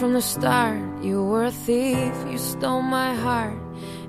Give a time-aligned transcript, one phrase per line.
[0.00, 0.80] from the start.
[1.02, 3.58] You were a thief, you stole my heart,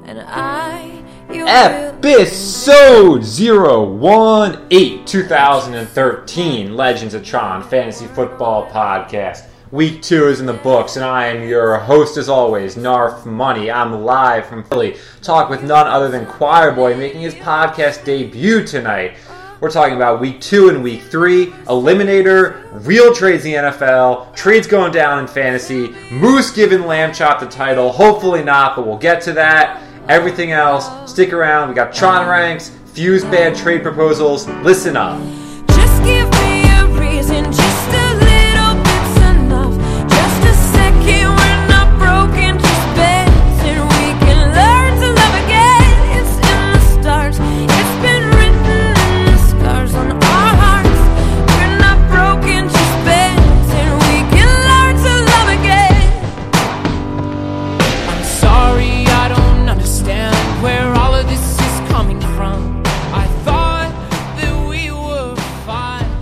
[0.05, 1.03] and I.
[1.29, 9.49] You Episode 018 2013 Legends of Tron Fantasy Football Podcast.
[9.71, 13.69] Week two is in the books, and I am your host as always, Narf Money.
[13.69, 14.95] I'm live from Philly.
[15.21, 19.17] Talk with none other than Choir Boy making his podcast debut tonight.
[19.61, 24.65] We're talking about week two and week three, Eliminator, real trades in the NFL, trades
[24.65, 27.91] going down in fantasy, Moose giving Lamb Chop the title.
[27.91, 29.83] Hopefully not, but we'll get to that.
[30.09, 31.69] Everything else, stick around.
[31.69, 34.47] We got Tron ranks, Fuse bad trade proposals.
[34.63, 35.21] Listen up.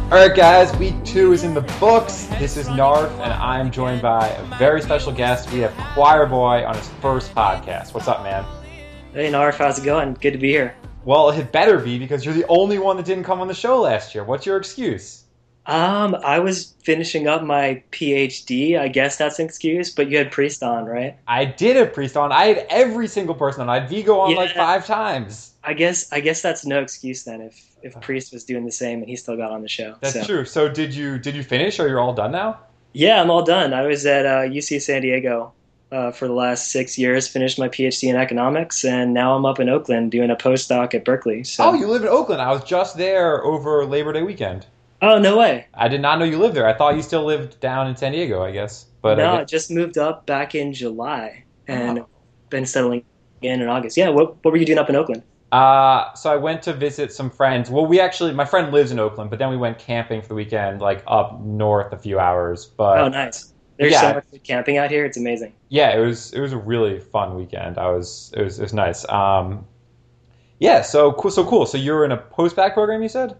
[0.09, 0.19] Fine.
[0.19, 2.25] All right, guys, week two is in the books.
[2.39, 5.52] This is Narf, and I'm joined by a very special guest.
[5.52, 7.93] We have Choir Boy on his first podcast.
[7.93, 8.45] What's up, man?
[9.13, 10.13] Hey Narf, how's it going?
[10.15, 10.75] Good to be here.
[11.05, 13.81] Well, it better be because you're the only one that didn't come on the show
[13.81, 14.23] last year.
[14.23, 15.23] What's your excuse?
[15.65, 18.80] Um, I was finishing up my PhD.
[18.80, 21.17] I guess that's an excuse, but you had Priest on, right?
[21.27, 22.31] I did have Priest on.
[22.31, 23.69] I had every single person on.
[23.69, 25.48] I had Vigo on like five times.
[25.63, 28.99] I guess I guess that's no excuse then if if Priest was doing the same
[28.99, 29.95] and he still got on the show.
[30.02, 30.23] That's so.
[30.23, 30.45] true.
[30.45, 32.59] So did you did you finish or you're all done now?
[32.93, 33.73] Yeah, I'm all done.
[33.73, 35.53] I was at uh, UC San Diego
[35.91, 39.59] uh, for the last six years, finished my PhD in economics, and now I'm up
[39.59, 41.43] in Oakland doing a postdoc at Berkeley.
[41.43, 41.65] So.
[41.65, 42.41] Oh, you live in Oakland.
[42.41, 44.65] I was just there over Labor Day weekend.
[45.02, 45.67] Oh, no way.
[45.73, 46.67] I did not know you lived there.
[46.67, 48.86] I thought you still lived down in San Diego, I guess.
[49.02, 52.08] But no, I guess- just moved up back in July and Oh.
[52.49, 53.03] been settling
[53.41, 53.95] in in August.
[53.95, 55.23] Yeah, what what were you doing up in Oakland?
[55.52, 57.70] Uh, so I went to visit some friends.
[57.70, 60.36] Well, we actually, my friend lives in Oakland, but then we went camping for the
[60.36, 62.65] weekend, like up north a few hours.
[62.65, 63.54] But Oh, nice.
[63.77, 64.02] There's yeah.
[64.02, 65.05] so much good camping out here.
[65.05, 65.54] It's amazing.
[65.70, 67.77] yeah, it was it was a really fun weekend.
[67.77, 69.08] I was it was it was nice.
[69.09, 69.65] Um,
[70.59, 71.65] yeah, so cool, so cool.
[71.65, 73.38] So you're in a post bac program, you said?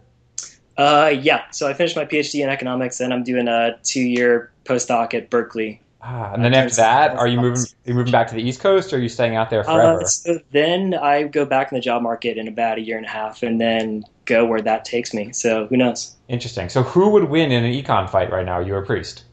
[0.78, 1.44] Uh, yeah.
[1.52, 5.82] So I finished my PhD in economics, and I'm doing a two-year postdoc at Berkeley.
[6.02, 7.62] Ah, and then Uh, after that, are you moving?
[7.62, 9.64] Are you moving back to the East Coast, or are you staying out there Uh,
[9.76, 10.06] forever?
[10.06, 13.10] so then I go back in the job market in about a year and a
[13.10, 15.34] half, and then go where that takes me.
[15.34, 16.16] So who knows?
[16.30, 16.70] Interesting.
[16.70, 18.60] So who would win in an econ fight right now?
[18.60, 19.24] You or Priest?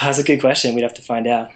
[0.00, 0.74] That's a good question.
[0.74, 1.50] We'd have to find out.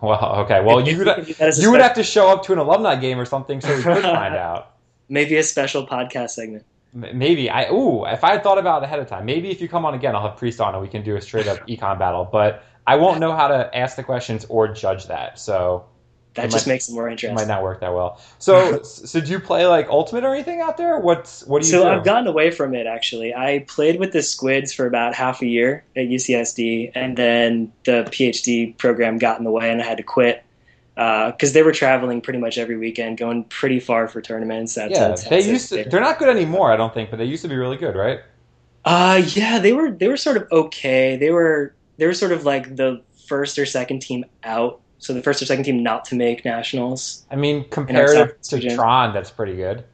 [0.00, 0.62] Well, okay.
[0.62, 2.96] Well, you would That is a you would have to show up to an alumni
[2.96, 4.70] game or something so we could find out.
[5.10, 6.64] maybe a special podcast segment.
[6.94, 9.26] Maybe I ooh if I had thought about it ahead of time.
[9.26, 11.20] Maybe if you come on again, I'll have Priest on and we can do a
[11.20, 12.26] straight up econ battle.
[12.32, 15.84] But I won't know how to ask the questions or judge that, so
[16.34, 17.34] That just might- makes it more interesting.
[17.34, 18.20] might not work that well.
[18.38, 20.98] So, so do you play like Ultimate or anything out there?
[20.98, 21.88] What's what do you So do?
[21.88, 23.34] I've gotten away from it actually.
[23.34, 28.04] I played with the Squids for about half a year at UCSD, and then the
[28.10, 30.42] PhD program got in the way, and I had to quit
[30.96, 34.76] because they were traveling pretty much every weekend, going pretty far for tournaments.
[34.76, 35.84] Yeah, they used to.
[35.84, 38.20] They're not good anymore, I don't think, but they used to be really good, right?
[38.84, 41.16] Uh, yeah, they were they were sort of okay.
[41.16, 44.80] They were they were sort of like the first or second team out.
[44.98, 47.26] So the first or second team not to make nationals.
[47.30, 48.74] I mean, compared to region.
[48.74, 49.84] Tron, that's pretty good.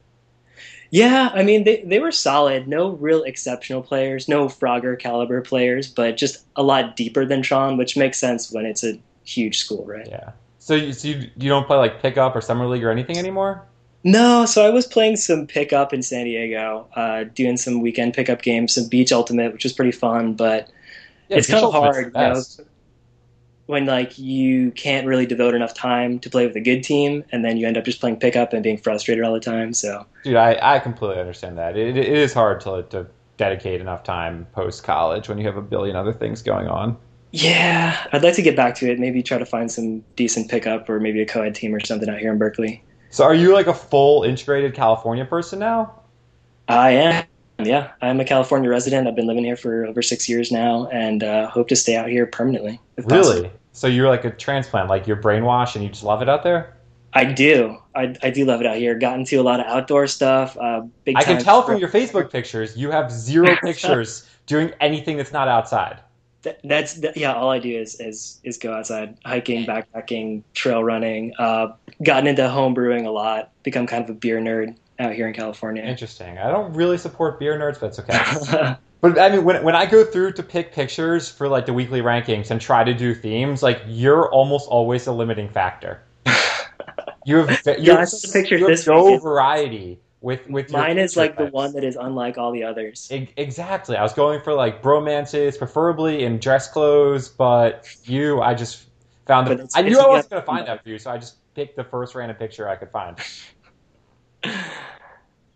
[0.89, 2.67] Yeah, I mean they they were solid.
[2.67, 7.75] No real exceptional players, no Frogger caliber players, but just a lot deeper than Tron,
[7.75, 10.07] which makes sense when it's a huge school, right?
[10.09, 10.31] Yeah.
[10.59, 13.65] So you, so you, you don't play like pickup or summer league or anything anymore?
[14.03, 18.41] No, so I was playing some pickup in San Diego, uh, doing some weekend pickup
[18.41, 20.69] games, some Beach Ultimate, which was pretty fun, but
[21.29, 22.41] Yeah, it's kind of hard, you know,
[23.65, 27.43] when like you can't really devote enough time to play with a good team, and
[27.43, 29.73] then you end up just playing pickup and being frustrated all the time.
[29.73, 31.77] So Dude, I, I completely understand that.
[31.77, 33.07] It, it is hard to to
[33.37, 36.97] dedicate enough time post college when you have a billion other things going on.
[37.31, 38.99] yeah, I'd like to get back to it.
[38.99, 42.19] Maybe try to find some decent pickup or maybe a co-ed team or something out
[42.19, 42.83] here in Berkeley.
[43.09, 46.01] So are you like a full integrated California person now?
[46.67, 47.25] I am.
[47.59, 49.07] Yeah, I'm a California resident.
[49.07, 52.09] I've been living here for over six years now, and uh, hope to stay out
[52.09, 52.79] here permanently.
[52.97, 53.33] if possible.
[53.35, 53.51] Really?
[53.73, 56.75] So you're like a transplant, like you're brainwashed and you just love it out there?
[57.13, 57.77] I do.
[57.95, 58.97] I, I do love it out here.
[58.97, 60.57] Got into a lot of outdoor stuff.
[60.57, 65.17] Uh, big I can tell from your Facebook pictures you have zero pictures doing anything
[65.17, 65.99] that's not outside.
[66.43, 67.33] Th- that's th- yeah.
[67.33, 71.33] All I do is is is go outside, hiking, backpacking, trail running.
[71.39, 73.51] Uh, gotten into home brewing a lot.
[73.63, 75.83] Become kind of a beer nerd out here in California.
[75.83, 76.37] Interesting.
[76.37, 78.75] I don't really support beer nerds, but it's okay.
[78.99, 82.01] But I mean, when, when I go through to pick pictures for like the weekly
[82.01, 86.01] rankings and try to do themes, like you're almost always a limiting factor.
[87.25, 91.37] You have you Yeah, have, picture you this no variety with with Mine is like
[91.37, 93.07] the one that is unlike all the others.
[93.11, 93.97] Exactly.
[93.97, 98.85] I was going for like bromances, preferably in dress clothes, but you, I just
[99.25, 99.53] found the.
[99.53, 101.75] it's- I knew I wasn't going to find that for you, so I just picked
[101.75, 103.17] the first random picture I could find.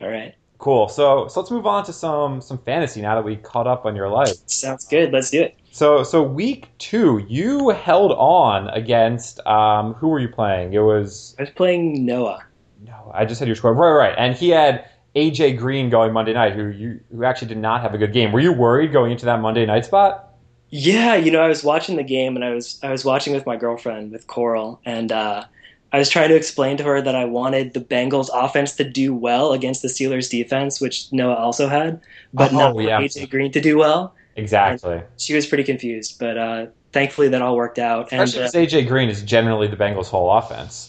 [0.02, 0.88] All right, Cool.
[0.88, 3.96] So so let's move on to some some fantasy now that we caught up on
[3.96, 4.36] your life.
[4.46, 5.12] sounds good.
[5.12, 5.58] Let's do it.
[5.72, 10.74] So so week two, you held on against um who were you playing?
[10.74, 12.44] It was I was playing Noah.
[12.86, 16.34] no, I just had your score right right, and he had AJ Green going Monday
[16.34, 18.32] night, who you who actually did not have a good game.
[18.32, 20.28] Were you worried going into that Monday night spot?
[20.70, 23.46] Yeah, you know, I was watching the game and I was I was watching with
[23.46, 25.44] my girlfriend with Coral and uh,
[25.94, 29.14] I was trying to explain to her that I wanted the Bengals offense to do
[29.14, 32.00] well against the Steelers defense, which Noah also had,
[32.34, 33.02] but Oh, not for yeah.
[33.02, 34.16] AJ Green to do well.
[34.38, 35.02] Exactly.
[35.18, 38.10] She was pretty confused, but uh, thankfully that all worked out.
[38.12, 40.88] And uh, AJ Green is generally the Bengals' whole offense.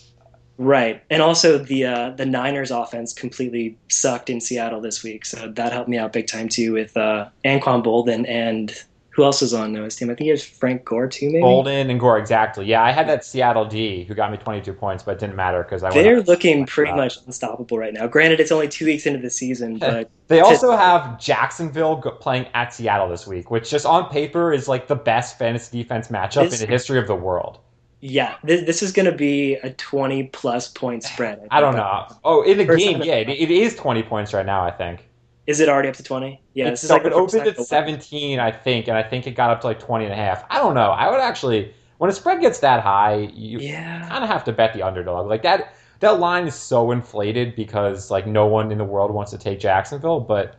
[0.59, 5.49] right, and also the uh, the Niners offense completely sucked in Seattle this week, so
[5.49, 8.73] that helped me out big time too with uh, Anquan Boldin and
[9.12, 10.09] who else was on Noah's team?
[10.09, 11.43] I think he has Frank Gore too, maybe.
[11.43, 12.64] Boldin and Gore, exactly.
[12.64, 15.62] Yeah, I had that Seattle D who got me 22 points, but it didn't matter
[15.62, 18.06] because I They're looking pretty much unstoppable right now.
[18.06, 22.73] Granted, it's only two weeks into the season, but They also have Jacksonville playing at
[22.73, 26.61] Seattle this week, which just on paper is like the best fantasy defense matchup This-
[26.61, 27.58] in the history of the world.
[28.00, 31.47] yeah, this, this is going to be a 20 plus point spread.
[31.50, 32.06] I don't know.
[32.25, 35.06] Oh, in the First game, yeah, it, it is 20 points right now, I think.
[35.47, 36.43] Is it already up to 20?
[36.55, 39.33] Yeah, It's this is like it opened at 17, I think, and I think it
[39.33, 40.44] got up to like 20 and a half.
[40.50, 40.91] I don't know.
[40.91, 44.53] I would actually, when a spread gets that high, you Yeah, kind of have to
[44.53, 45.27] bet the underdog.
[45.29, 49.31] Like that, that line is so inflated because like no one in the world wants
[49.33, 50.21] to take Jacksonville.
[50.21, 50.56] But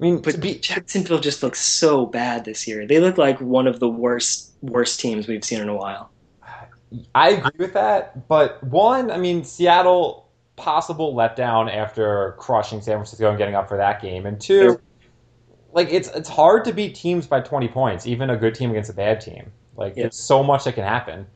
[0.00, 2.86] I mean, but be, Jacksonville just looks so bad this year.
[2.86, 6.12] They look like one of the worst worst teams we've seen in a while.
[7.14, 8.28] I agree with that.
[8.28, 10.27] But one, I mean, Seattle
[10.58, 14.78] possible letdown after crushing San Francisco and getting up for that game, and two,
[15.72, 18.90] like it's it's hard to beat teams by 20 points, even a good team against
[18.90, 19.50] a bad team.
[19.76, 20.04] Like Yeah.
[20.04, 21.26] there's so much that can happen.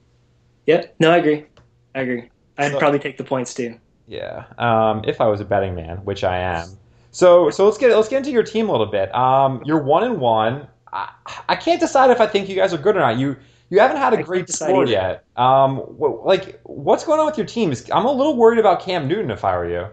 [0.67, 1.47] Yeah, no, I agree.
[1.95, 2.31] I agree.
[2.59, 3.79] I'd So- probably take the points too.
[4.07, 4.45] Yeah.
[4.59, 6.69] Um, if I was a betting man, which I am.
[7.13, 9.15] So so let's get let's get into your team a little bit.
[9.15, 10.67] Um, you're one and one.
[10.93, 11.09] I,
[11.49, 13.17] I can't decide if I think you guys are good or not.
[13.19, 13.37] You
[13.73, 15.25] you haven't had a I great score yet.
[15.35, 17.73] Um, like what's going on with your team?
[17.91, 19.87] I'm a little worried about Cam Newton if I were you.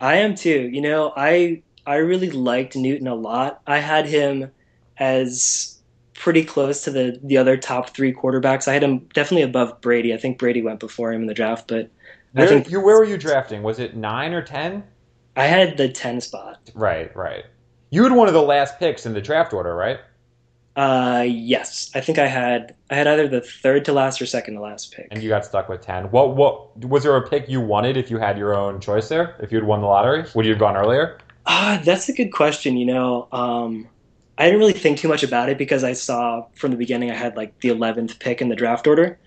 [0.00, 0.70] I am too.
[0.72, 3.60] You know, I I really liked Newton a lot.
[3.66, 4.50] I had him
[4.96, 5.78] as
[6.14, 8.68] pretty close to the the other top three quarterbacks.
[8.68, 10.14] I had him definitely above Brady.
[10.14, 11.90] I think Brady went before him in the draft, but
[12.34, 13.62] I Where, think you where were you drafting?
[13.62, 14.82] Was it nine or ten?
[15.36, 16.58] I had the ten spot.
[16.74, 17.44] Right, right.
[17.90, 20.00] You had one of the last picks in the draft order, right?
[20.76, 24.54] Uh, yes, I think I had I had either the third to last or second
[24.54, 25.08] to last pick.
[25.10, 26.10] And you got stuck with ten.
[26.10, 29.36] What what was there a pick you wanted if you had your own choice there?
[29.40, 31.18] If you had won the lottery, would you have gone earlier?
[31.46, 32.76] Ah, that's a good question.
[32.76, 33.88] You know, um,
[34.36, 37.14] I didn't really think too much about it because I saw from the beginning I
[37.14, 39.18] had like the eleventh pick in the draft order,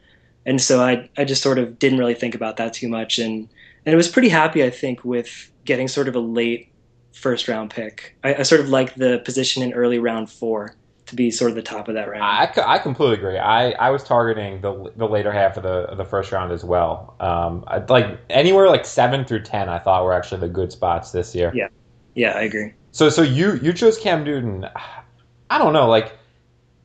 [0.45, 3.49] and so I I just sort of didn't really think about that too much, and
[3.87, 6.71] and I was pretty happy I think with getting sort of a late
[7.11, 8.15] first round pick.
[8.23, 10.75] I, I sort of like the position in early round four
[11.09, 12.23] to be sort of the top of that round.
[12.23, 13.37] I, I completely agree.
[13.37, 16.63] I, I was targeting the the later half of the of the first round as
[16.63, 17.15] well.
[17.19, 21.11] Um, I, like anywhere like seven through ten, I thought were actually the good spots
[21.11, 21.51] this year.
[21.53, 21.67] Yeah.
[22.15, 22.73] yeah, I agree.
[22.91, 24.67] So so you you chose Cam Newton.
[25.49, 25.87] I don't know.
[25.87, 26.17] Like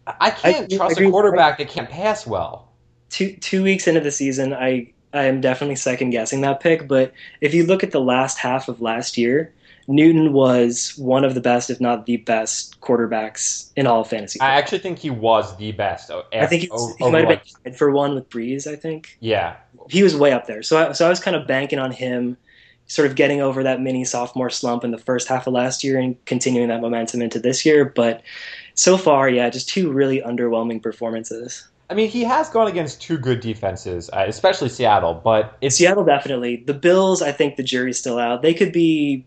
[0.07, 1.09] I can't I trust agree.
[1.09, 2.69] a quarterback that can't pass well.
[3.11, 6.89] two two weeks into the season, I I am definitely second guessing that pick.
[6.89, 9.53] But if you look at the last half of last year,
[9.87, 14.41] Newton was one of the best, if not the best, quarterbacks in all of fantasy.
[14.41, 16.11] I actually think he was the best.
[16.11, 18.67] o- I think he, was, he might have been tied for one with Brees.
[18.67, 19.57] I think Yeah,
[19.89, 20.63] he was way up there.
[20.63, 22.37] So I, so I was kind of banking on him,
[22.87, 25.99] sort of getting over that mini sophomore slump in the first half of last year
[25.99, 27.85] and continuing that momentum into this year.
[27.85, 28.23] But
[28.75, 31.69] so far, yeah, just two really underwhelming performances.
[31.91, 35.15] I mean he has gone against two good defenses, uh, especially Seattle.
[35.23, 36.65] But it's Seattle definitely.
[36.67, 38.41] The Bills, I think the jury's still out.
[38.43, 39.27] They could be.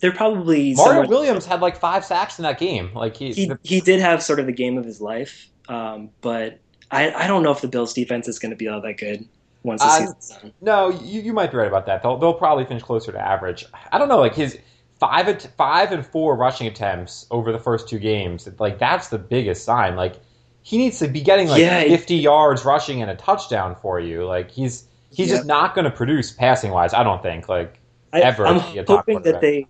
[0.00, 2.90] They're probably Mario Williams had like five sacks in that game.
[2.94, 6.58] Like he, He he did have sort of the game of his life, um, but
[6.90, 9.24] I I don't know if the Bills defense is going to be all that good
[9.62, 10.52] once the Uh, season's done.
[10.60, 12.02] No, you, you might be right about that.
[12.02, 13.64] They'll they'll probably finish closer to average.
[13.92, 14.58] I don't know, like his
[14.98, 18.48] five at, five and four rushing attempts over the first two games.
[18.58, 19.96] Like that's the biggest sign.
[19.96, 20.16] Like
[20.62, 24.00] he needs to be getting like Yeah, it- fifty yards rushing and a touchdown for
[24.00, 24.24] you.
[24.26, 25.36] Like he's he's Yeah.
[25.36, 26.92] just not going to produce passing wise.
[26.94, 27.48] I don't think.
[27.48, 27.79] Like
[28.12, 29.66] I, ever I'm to be a top hoping that they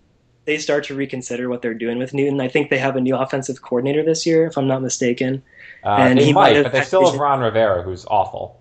[0.47, 2.41] they start to reconsider what they're doing with Newton.
[2.41, 5.43] I think they have a new offensive coordinator this year, if I'm not mistaken.
[5.85, 7.21] Uh, And they he might might, but they still have.
[7.21, 8.61] Ron Rivera, who's awful.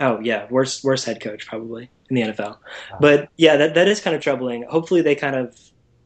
[0.00, 2.56] Oh yeah, worst worst head coach probably in the NFL.
[3.00, 4.64] But yeah, that that is kind of troubling.
[4.64, 5.56] Hopefully they kind of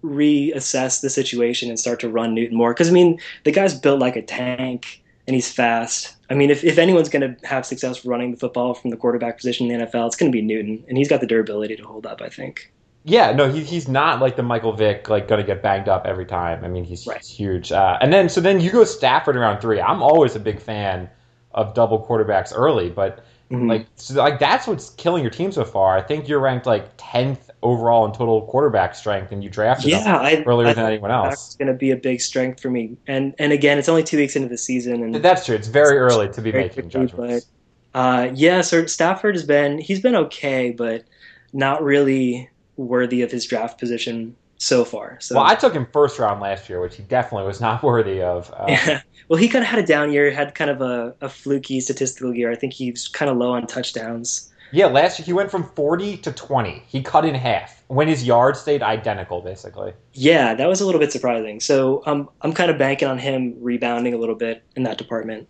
[0.03, 4.01] reassess the situation and start to run Newton more because I mean the guy's built
[4.01, 6.15] like a tank and he's fast.
[6.29, 9.37] I mean if if anyone's going to have success running the football from the quarterback
[9.39, 11.85] position in the NFL, it's going to be Newton and he's got the durability to
[11.85, 12.21] hold up.
[12.21, 12.73] I think.
[13.05, 16.07] Yeah, no, he, he's not like the Michael Vick, like going to get banged up
[16.07, 16.65] every time.
[16.65, 17.19] I mean, he's, Right.
[17.19, 17.71] he's huge.
[17.71, 19.81] Uh, and then, so then you go Stafford in round three.
[19.81, 21.11] I'm always a big fan
[21.53, 23.69] of double quarterbacks early, but Mhm.
[23.69, 25.97] like, so, like that's what's killing your team so far.
[25.99, 30.17] I think you're ranked like tenth overall in total quarterback strength, and you drafted yeah,
[30.17, 31.57] I, earlier I than anyone That's else.
[31.57, 32.97] going to be a big strength for me.
[33.07, 35.55] And and again, it's only two weeks into the season, and That's true.
[35.55, 37.47] It's very early to be making quickly, judgments.
[37.93, 41.05] But, uh, yeah, so Stafford has been he's been okay, but
[41.53, 45.19] not really worthy of his draft position so far.
[45.21, 48.23] So Well, I took him first round last year, which he definitely was not worthy
[48.23, 48.53] of.
[48.57, 49.03] Um, yeah.
[49.29, 52.35] Well, he kind of had a down year, had kind of a, a fluky statistical
[52.35, 52.51] year.
[52.51, 54.53] I think he's kind of low on touchdowns.
[54.71, 56.83] Yeah, last year he went from 40 to 20.
[56.87, 59.93] He cut in half when his yards stayed identical, basically.
[60.15, 61.61] Yeah, that was a little bit surprising.
[61.61, 65.49] So um, I'm kind of banking on him rebounding a little bit in that department.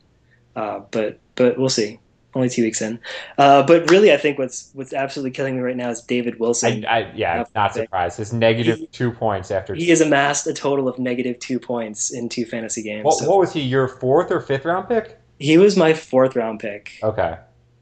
[0.55, 1.99] Uh, but but we'll see.
[2.35, 2.99] Only two weeks in.
[3.39, 6.85] Uh, but really, I think what's what's absolutely killing me right now is David Wilson.
[6.85, 8.19] I, yeah, Yeah, not surprised.
[8.19, 9.75] His negative He- two points after.
[9.75, 13.05] he has amassed a total of negative two points in two fantasy games.
[13.05, 13.61] what, So what was he?
[13.61, 15.19] Your fourth or fifth round pick?
[15.39, 17.37] he was my fourth round pick Okay.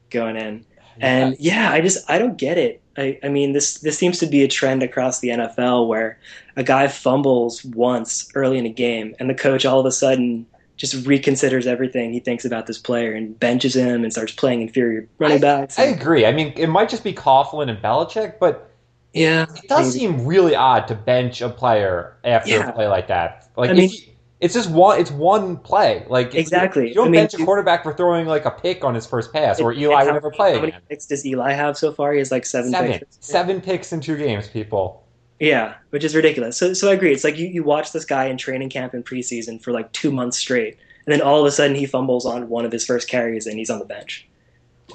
[0.09, 0.65] going in.
[0.99, 2.81] And yeah, I just I don't get it.
[2.95, 6.19] I, I mean this this seems to be a trend across the NFL where
[6.55, 10.45] a guy fumbles once early in a game and the coach all of a sudden
[10.77, 15.07] just reconsiders everything he thinks about this player and benches him and starts playing inferior
[15.19, 15.77] running backs.
[15.77, 16.25] I agree.
[16.25, 18.69] I mean, it might just be Coughlin and Belichick, but
[19.13, 19.99] yeah, it does maybe.
[20.15, 22.69] seem really odd to bench a player after Yeah.
[22.69, 23.47] a play like that.
[23.55, 23.97] Like, I mean- you-
[24.41, 24.99] it's just one.
[24.99, 26.03] It's one play.
[26.09, 26.89] Like Exactly.
[26.89, 29.31] You don't I mean, bench a quarterback for throwing like a pick on his first
[29.31, 30.81] pass, or And Eli would never play How many again.
[30.89, 32.11] picks does Eli have so far?
[32.11, 33.17] He has like seven, Seven, picks.
[33.21, 35.02] seven picks in two games, people.
[35.43, 36.55] Yeah, which is ridiculous.
[36.55, 37.11] So, so I agree.
[37.11, 40.09] It's like you, you watch this guy in training camp and preseason for like two
[40.09, 43.09] months straight, and then all of a sudden he fumbles on one of his first
[43.09, 44.25] carries and he's on the bench.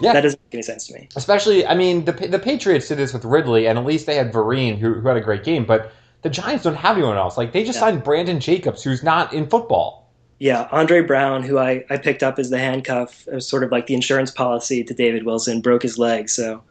[0.00, 0.14] Yeah.
[0.14, 1.08] That doesn't make any sense to me.
[1.16, 4.32] Especially, I mean, the the Patriots did this with Ridley, and at least they had
[4.32, 5.66] Vereen, who, who had a great game.
[5.66, 7.36] But the Giants don't have anyone else.
[7.36, 7.80] Like they just Yeah.
[7.90, 10.10] signed Brandon Jacobs, who's not in football.
[10.38, 13.86] Yeah, Andre Brown, who I, I picked up as the handcuff, as sort of like
[13.86, 16.28] the insurance policy to David Wilson, broke his leg.
[16.30, 16.62] So,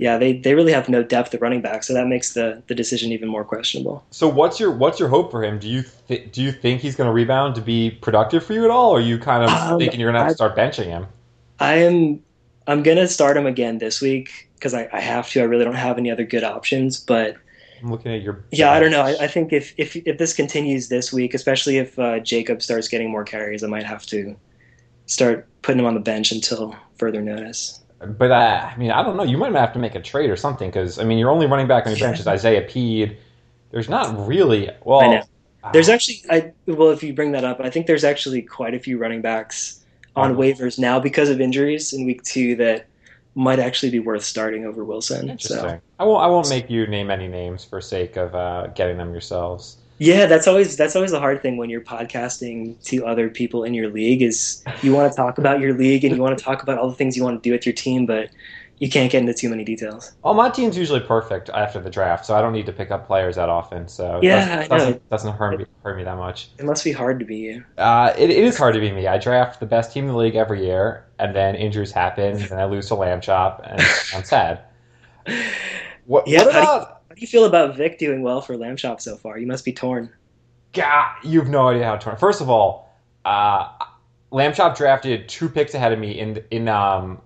[0.00, 1.82] yeah, they, they really have no depth at running back.
[1.82, 4.02] So that makes the, the decision even more questionable.
[4.10, 5.58] So what's your what's your hope for him?
[5.58, 8.64] Do you th- do you think he's going to rebound to be productive for you
[8.64, 10.56] at all, or are you kind of Um, thinking you're going to have to start
[10.56, 11.06] benching him?
[11.58, 12.22] I am
[12.66, 15.40] I'm gonna start him again this week because I, I have to.
[15.40, 16.98] I really don't have any other good options.
[16.98, 17.36] But
[17.82, 19.02] I'm looking at your yeah, I don't know.
[19.02, 22.88] I, I think if, if if this continues this week, especially if uh, Jacob starts
[22.88, 24.36] getting more carries, I might have to
[25.06, 27.79] start putting him on the bench until further notice.
[28.00, 29.24] But uh, I mean, I don't know.
[29.24, 31.66] You might have to make a trade or something because I mean, you're only running
[31.68, 32.06] back on your Yeah.
[32.08, 33.18] bench is Isaiah Pead.
[33.70, 35.00] There's not really well.
[35.00, 35.22] I
[35.62, 38.74] uh, There's actually, I well, if you bring that up, I think there's actually quite
[38.74, 39.84] a few running backs
[40.16, 42.88] on waivers now because of injuries in week two that
[43.34, 45.28] might actually be worth starting over Wilson.
[45.28, 45.58] Interesting.
[45.58, 46.22] So I won't.
[46.22, 49.76] I won't make you name any names for sake of uh, getting them yourselves.
[50.00, 53.74] Yeah, that's always that's always the hard thing when you're podcasting to other people in
[53.74, 56.62] your league is you want to talk about your league and you want to talk
[56.62, 58.30] about all the things you want to do with your team, but
[58.78, 60.12] you can't get into too many details.
[60.24, 63.06] Well, my team's usually perfect after the draft, so I don't need to pick up
[63.06, 63.88] players that often.
[63.88, 66.48] So it Yeah, doesn't, doesn't, doesn't hurt me hurt me that much.
[66.58, 67.64] It must be hard to be you.
[67.76, 69.06] Uh, it, it is hard to be me.
[69.06, 72.52] I draft the best team in the league every year, and then injuries happen, and
[72.54, 73.80] I lose to Lamb Chop, and
[74.14, 74.60] I'm sad.
[76.06, 76.99] What, Yeah, what how do you- about?
[77.10, 79.36] How do you feel about Vic doing well for Lamb Chop so far?
[79.36, 80.10] You must be torn.
[80.72, 82.16] God, you have no idea how torn.
[82.16, 82.88] First of all,
[83.24, 83.68] uh,
[84.30, 87.20] Lamb Chop drafted two picks ahead of me in in um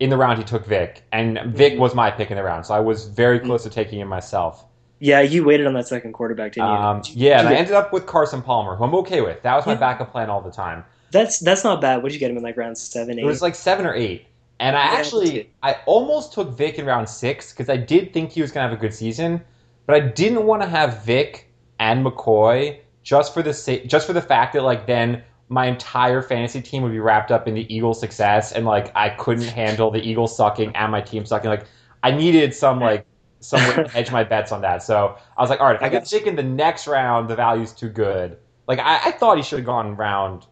[0.00, 1.78] in the round he took Vic, and Vic Mhm.
[1.80, 3.46] was my pick in the round, so I was very Mm-hmm.
[3.48, 4.64] close to taking him myself.
[5.00, 6.74] Yeah, you waited on that second quarterback, didn't you?
[6.74, 8.94] Um, Did you- yeah, did and you I ended up with Carson Palmer, who I'm
[8.94, 9.42] okay with.
[9.42, 9.78] That was my Yeah.
[9.78, 10.82] backup plan all the time.
[11.12, 11.96] That's that's not bad.
[12.02, 13.22] What did you get him in like round seven, eight?
[13.22, 14.26] It was like seven or eight.
[14.58, 18.40] And I actually, I almost took Vic in round six because I did think he
[18.40, 19.42] was going to have a good season,
[19.86, 24.12] but I didn't want to have Vic and McCoy just for the sa- just for
[24.14, 27.72] the fact that like then my entire fantasy team would be wrapped up in the
[27.72, 31.50] Eagles' success, and like I couldn't handle the Eagles sucking and my team sucking.
[31.50, 31.66] Like
[32.02, 33.06] I needed some like
[33.40, 34.82] some way to hedge my bets on that.
[34.82, 37.36] So I was like, all right, if I get Vic in the next round, the
[37.36, 38.38] value's too good.
[38.66, 40.46] Like I, I thought he should have gone round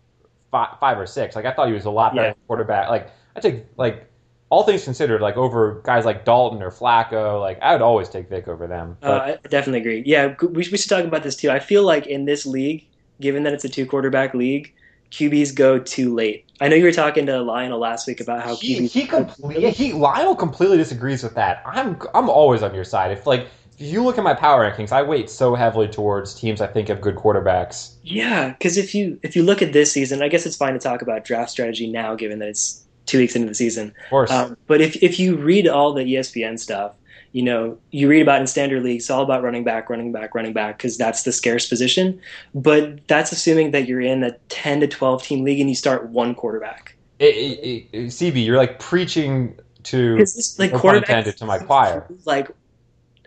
[0.51, 1.35] five, five or six.
[1.35, 2.35] Like I thought he was a lot better Yeah.
[2.47, 2.89] quarterback.
[2.91, 4.09] Like I take like
[4.51, 8.29] all things considered, like over guys like Dalton or Flacco, like I would always take
[8.29, 8.97] Vic over them.
[9.03, 10.03] Uh, I definitely agree.
[10.07, 11.51] Yeah, we, we should talk about this too.
[11.51, 12.87] I feel like in this league,
[13.21, 14.73] given that it's a two quarterback league,
[15.11, 16.45] QBs go too late.
[16.61, 19.71] I know you were talking to Lionel last week about how he QBs he completely
[19.71, 21.63] he Lionel completely disagrees with that.
[21.67, 23.11] I'm I'm always on your side.
[23.11, 23.49] If like
[23.79, 26.89] if you look at my power rankings, I weight so heavily towards teams I think
[26.89, 27.95] have good quarterbacks.
[28.03, 30.79] Yeah, because if you if you look at this season, I guess it's fine to
[30.79, 33.89] talk about draft strategy now, given that it's two weeks into the season.
[34.05, 36.93] Of course, Um, but if if you read all the ESPN stuff,
[37.33, 40.35] you know you read about in standard leagues, it's all about running back, running back,
[40.35, 42.21] running back, because that's the scarce position.
[42.55, 46.09] But that's assuming that you're in a ten to twelve team league and you start
[46.09, 46.97] one quarterback.
[47.19, 50.25] it, it, it, CB, you're like preaching to
[50.59, 52.07] like quarterback to my choir.
[52.25, 52.51] like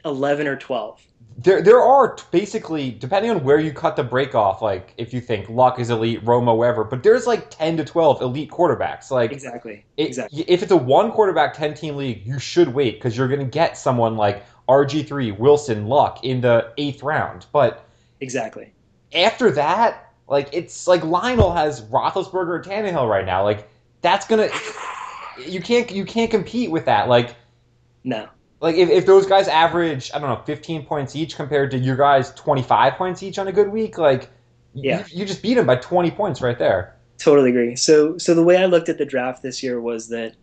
[0.04, 1.02] eleven or twelve.
[1.38, 4.62] There there are t- basically depending on where you cut the break off.
[4.62, 8.22] Like if you think Luck is elite, Romo, whatever, but there's like ten to twelve
[8.22, 9.12] elite quarterbacks.
[9.12, 9.86] Like Exactly.
[9.98, 10.44] It- exactly.
[10.48, 13.46] If it's a one quarterback, 10 team league, you should wait because you're going to
[13.46, 17.46] get someone like RG3, Wilson, Luck in the eighth round.
[17.52, 17.86] But
[18.20, 18.74] Exactly.
[19.14, 23.44] after that, like, it's like Lionel has Roethlisberger and Tannehill right now.
[23.44, 23.70] Like,
[24.02, 24.56] that's going to.
[25.48, 27.08] You can't you can't compete with that.
[27.10, 27.36] Like
[28.04, 28.28] No.
[28.60, 31.96] Like if, if those guys average I don't know 15 points each compared to your
[31.96, 34.30] guys 25 points each on a good week, like
[34.74, 35.06] Yeah.
[35.10, 36.96] you, you just beat them by 20 points right there.
[37.18, 37.76] Totally agree.
[37.76, 40.36] So so the way I looked at the draft this year was that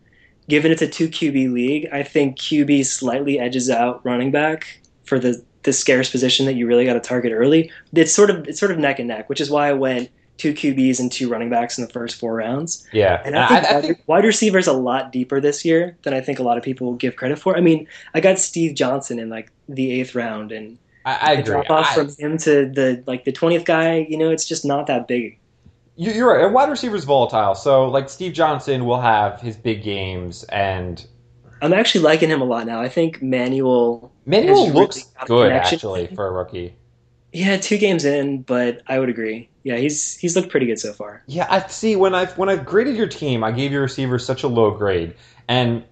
[0.48, 5.18] given it's a two QB league, I think QB slightly edges out running back for
[5.18, 7.70] the the scarce position that you really got to target early.
[7.94, 10.52] It's sort of it's sort of neck and neck, which is why I went two
[10.52, 12.84] QBs and two running backs in the first four rounds.
[12.92, 15.96] Yeah, And I think, I, I wide, think wide receivers a lot deeper this year
[16.02, 17.56] than I think a lot of people will give credit for.
[17.56, 21.44] I mean, I got Steve Johnson in like the eighth round, and I, I agree.
[21.44, 24.64] drop off I- from him to the like the twentieth guy, you know, it's just
[24.64, 25.38] not that big.
[25.96, 26.44] You- You're right.
[26.44, 27.54] And wide receiver's volatile.
[27.54, 31.06] So, like, Steve Johnson will have his big games, and
[31.62, 32.80] I'm actually liking him a lot now.
[32.80, 36.74] I think Manuel Manuel looks really good, actually, for a rookie.
[37.34, 39.48] Yeah, two games in, but I would agree.
[39.64, 41.24] Yeah, he's he's looked pretty good so far.
[41.26, 41.96] Yeah, I see.
[41.96, 45.16] When I when I graded your team, I gave your receivers such a low grade,
[45.48, 45.82] and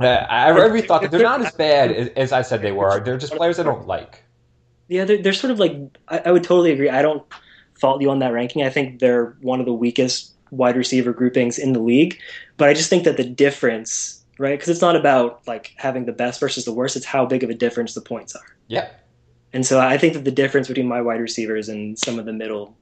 [0.00, 2.98] uh, I, really thought that they're not as bad as, as I said they were.
[3.00, 4.24] They're just players I don't like.
[4.88, 5.76] Yeah, they're, they're sort of like
[6.08, 6.88] I, I would totally agree.
[6.88, 7.22] I don't
[7.78, 8.62] fault you on that ranking.
[8.62, 12.18] I think they're one of the weakest wide receiver groupings in the league,
[12.56, 14.58] but I just think that the difference, right?
[14.58, 16.96] Because it's not about like having the best versus the worst.
[16.96, 18.56] It's how big of a difference the points are.
[18.68, 18.96] Yep.
[19.52, 22.32] And so I think that the difference between my wide receivers and some of the
[22.32, 22.76] middle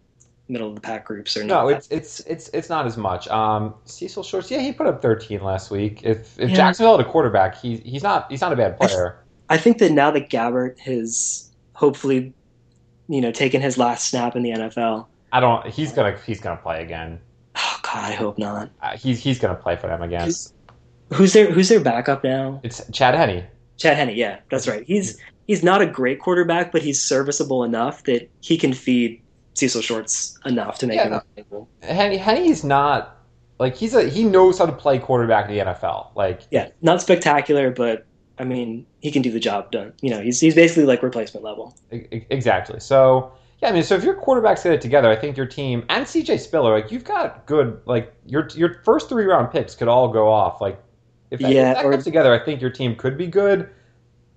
[0.51, 1.63] middle of the pack groups are not.
[1.63, 3.29] No, it's it's it's it's not as much.
[3.29, 6.01] Um, Cecil Shorts, yeah, he put up 13 last week.
[6.05, 6.57] If if Yeah.
[6.57, 9.19] Jacksonville had a quarterback, he's he's not he's not a bad player.
[9.49, 12.33] I think that now that Gabbert has hopefully,
[13.09, 15.07] you know, taken his last snap in the NFL.
[15.33, 15.67] I don't.
[15.67, 17.19] He's gonna he's gonna play again.
[17.57, 18.71] Oh God, I hope not.
[18.83, 20.25] Uh, he's he's gonna play for them again.
[20.27, 20.53] Who's-
[21.15, 22.61] Who's their Who's their backup now?
[22.63, 23.47] It's Chad Henne.
[23.79, 24.85] Chad Henne, Yeah, that's right.
[24.87, 25.19] He's
[25.49, 29.21] he's not a great quarterback, but he's serviceable enough that he can feed
[29.55, 31.09] Cecil Shorts enough to make Yeah.
[31.17, 31.69] him valuable.
[31.83, 33.17] Henne Henne's not
[33.59, 36.11] like he's a he knows how to play quarterback in the NFL.
[36.15, 38.05] Like Yeah, not spectacular, but
[38.39, 39.93] I mean, he can do the job done.
[40.01, 41.77] You know, he's he's basically like replacement level.
[41.91, 42.79] exactly.
[42.81, 45.85] So yeah, I mean, so if your quarterbacks get it together, I think your team
[45.89, 49.89] and CJ Spiller, like you've got good like your your first three round picks could
[49.89, 50.61] all go off.
[50.61, 50.81] Like
[51.33, 53.69] if that, Yeah, if that or- comes together, I think your team could be good.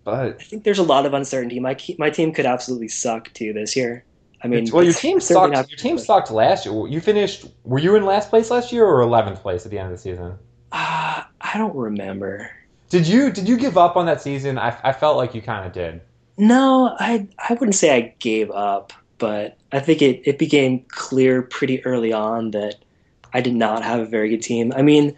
[0.04, 1.60] But I think there's a lot of uncertainty.
[1.60, 4.04] My my team could absolutely suck too this year.
[4.44, 5.54] I mean, well, your team sucked.
[5.70, 6.88] Your team sucked last year.
[6.88, 7.46] You finished.
[7.64, 10.02] Were you in last place last year or eleventh place at the end of the
[10.02, 10.38] season?
[10.72, 12.50] Ah, I don't remember.
[12.90, 14.58] Did you did you give up on that season?
[14.58, 16.02] I, I felt like you kind of did.
[16.38, 21.44] No, I I wouldn't say I gave up, but I think it, it became clear
[21.44, 22.76] pretty early on that
[23.34, 24.74] I did not have a very good team.
[24.76, 25.16] I mean,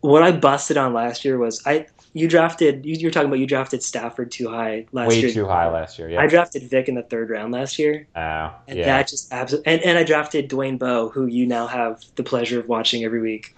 [0.00, 1.86] what I busted on last year was I
[2.18, 5.28] you drafted you, you're talking about you drafted Stafford too high last Way year.
[5.28, 6.10] Way too high last year.
[6.10, 6.20] Yeah.
[6.20, 8.84] I drafted Vic in the third round last year, Oh, and yeah.
[8.86, 9.72] that just absolutely.
[9.72, 13.20] And, and I drafted Dwayne Bowe, who you now have the pleasure of watching every
[13.20, 13.54] week.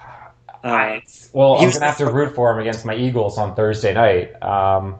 [0.62, 1.00] Uh,
[1.32, 4.40] Well, He I'm gonna have to root for him against my Eagles on Thursday night.
[4.42, 4.96] Um,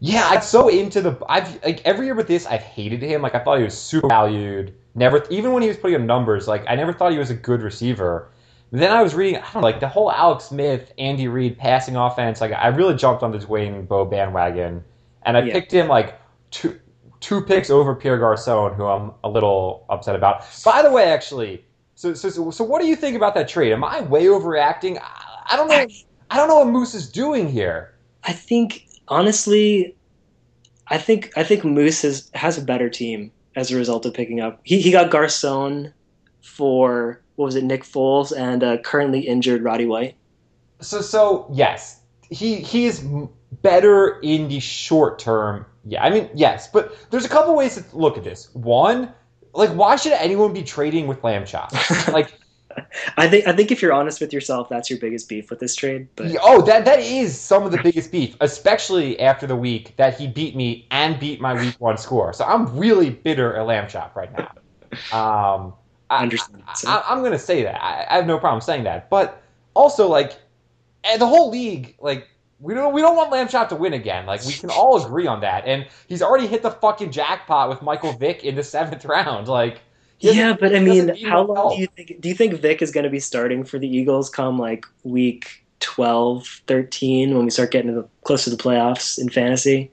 [0.00, 1.16] yeah, I'm so into the.
[1.28, 3.22] I've like every year with this, I've hated him.
[3.22, 4.74] Like I thought he was super valued.
[4.94, 7.34] Never, even when he was putting up numbers, like I never thought he was a
[7.34, 8.28] good receiver.
[8.72, 11.96] Then I was reading, I don't know, like the whole Alex Smith, Andy Reid passing
[11.96, 12.40] offense.
[12.40, 14.84] Like I really jumped on the Dwayne Bowe bandwagon,
[15.22, 15.52] and I Yeah.
[15.52, 16.18] picked him like
[16.50, 16.78] two
[17.20, 20.44] two picks over Pierre Garcon, who I'm a little upset about.
[20.64, 21.64] By the way, actually,
[21.96, 23.72] so so so, what do you think about that trade?
[23.72, 24.98] Am I way overreacting?
[25.00, 25.86] I, I don't know.
[26.30, 27.92] I don't know what Moose is doing here.
[28.22, 29.96] I think honestly,
[30.88, 34.40] I think I think Moose has has a better team as a result of picking
[34.40, 34.60] up.
[34.62, 35.92] He he got Garcon
[36.40, 40.14] for what was it, Nick Foles and uh, currently injured Roddy White.
[40.82, 43.02] So so yes, he he is
[43.62, 45.64] better in the short term.
[45.86, 48.54] Yeah, I mean yes, but there's a couple ways to look at this.
[48.54, 49.10] One,
[49.54, 51.72] like why should anyone be trading with Lamb Chop?
[52.12, 52.34] Like
[53.16, 55.74] I think I think if you're honest with yourself, that's your biggest beef with this
[55.74, 56.08] trade.
[56.16, 60.18] But oh, that that is some of the biggest beef, especially after the week that
[60.18, 62.34] he beat me and beat my week one score.
[62.34, 64.52] So I'm really bitter at Lamb Chop right now.
[65.12, 65.74] Um,
[66.18, 66.62] understand.
[66.74, 66.88] So.
[66.88, 67.82] I, I'm going to say that.
[67.82, 69.10] I, I have no problem saying that.
[69.10, 69.42] But
[69.74, 70.38] also, like,
[71.04, 74.26] eh, the whole league, like, we don't we don't want Lamb Chop to win again.
[74.26, 75.66] Like, we can all agree on that.
[75.66, 79.48] And he's already hit the fucking jackpot with Michael Vick in the seventh round.
[79.60, 79.80] Like,
[80.18, 81.74] yeah, but I mean, how long help.
[81.76, 82.20] do you think?
[82.20, 85.64] Do you think Vic is going to be starting for the Eagles come like week
[85.80, 89.90] 12, 13 when we start getting to the, close to the playoffs in fantasy?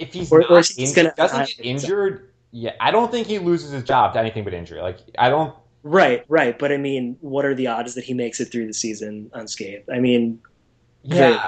[0.00, 2.28] if he's or- not or is he injured, gonna- doesn't get injured.
[2.52, 4.80] Yeah, I don't think he loses his job to anything but injury.
[4.80, 5.54] Like, I don't.
[5.82, 6.58] Right, right.
[6.58, 9.88] But I mean, what are the odds that he makes it through the season unscathed?
[9.90, 10.40] I mean,
[11.02, 11.38] Yeah,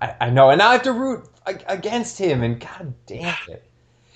[0.00, 1.28] I, I know, and now I have to root
[1.66, 2.42] against him.
[2.42, 3.64] And god damn it,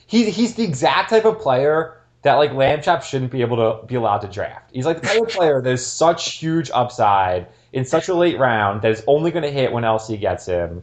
[0.06, 3.86] he he's the exact type of player that like Lamb Chop shouldn't be able to
[3.86, 4.70] be allowed to draft.
[4.72, 8.82] He's like the type of player there's such huge upside in such a late round
[8.82, 10.82] that is only going to hit when LC gets him.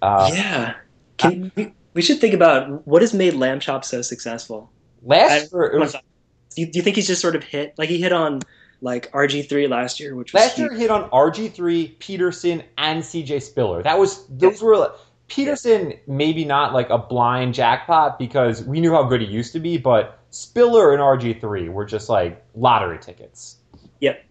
[0.00, 0.74] Uh, yeah.
[1.16, 4.70] Can, we, we should think about what has made Lamb Chop so successful.
[5.02, 5.96] Last I- year, it was,
[6.52, 8.40] Do you, do you think he's just sort of hit like he hit on
[8.80, 13.02] like RG three last year, which was last year hit on RG three, Peterson, and
[13.02, 13.82] CJ Spiller.
[13.82, 14.92] That was those were like,
[15.28, 19.60] Peterson maybe not like a blind jackpot because we knew how good he used to
[19.60, 23.56] be, but Spiller and RG three were just like lottery tickets.
[24.00, 24.24] Yep.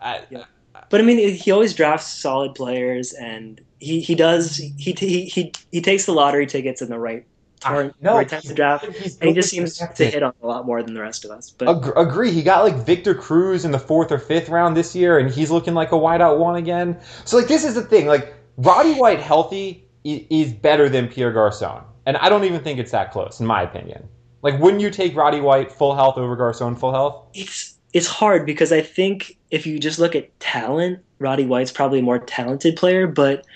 [0.00, 0.44] I, Yep.
[0.90, 5.52] But I mean, he always drafts solid players, and he, he does he, he he
[5.72, 7.26] he takes the lottery tickets in the right
[7.64, 10.82] no, right time draft, he's and he just seems to hit on a lot more
[10.82, 11.50] than the rest of us.
[11.50, 12.30] But Ag- agree.
[12.30, 15.50] He got like Victor Cruz in the fourth or fifth round this year, and he's
[15.50, 16.98] looking like a wideout one again.
[17.24, 18.06] So like this is the thing.
[18.06, 22.92] Like Roddy White healthy is better than Pierre Garcon, and I don't even think it's
[22.92, 24.08] that close in my opinion.
[24.42, 27.26] Like, wouldn't you take Roddy White full health over Garcon full health?
[27.34, 32.00] it's it's hard because I think if you just look at talent, Roddy White's probably
[32.00, 33.46] a more talented player, but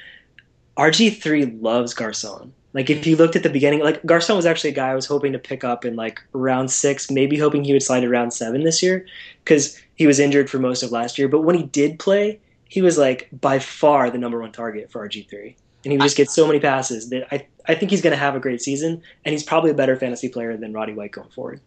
[0.79, 2.53] RG three loves Garcon.
[2.73, 5.07] Like if you looked at the beginning, like Garcon was actually a guy I was
[5.07, 8.33] hoping to pick up in like round six, maybe hoping he would slide to round
[8.33, 9.07] seven this year
[9.45, 11.29] because he was injured for most of last year.
[11.29, 15.07] But when he did play, he was like by far the number one target for
[15.07, 18.03] RG three, and he would just get so many passes that I I think he's
[18.03, 20.93] going to have a great season, and he's probably a better fantasy player than Roddy
[20.93, 21.61] White going forward.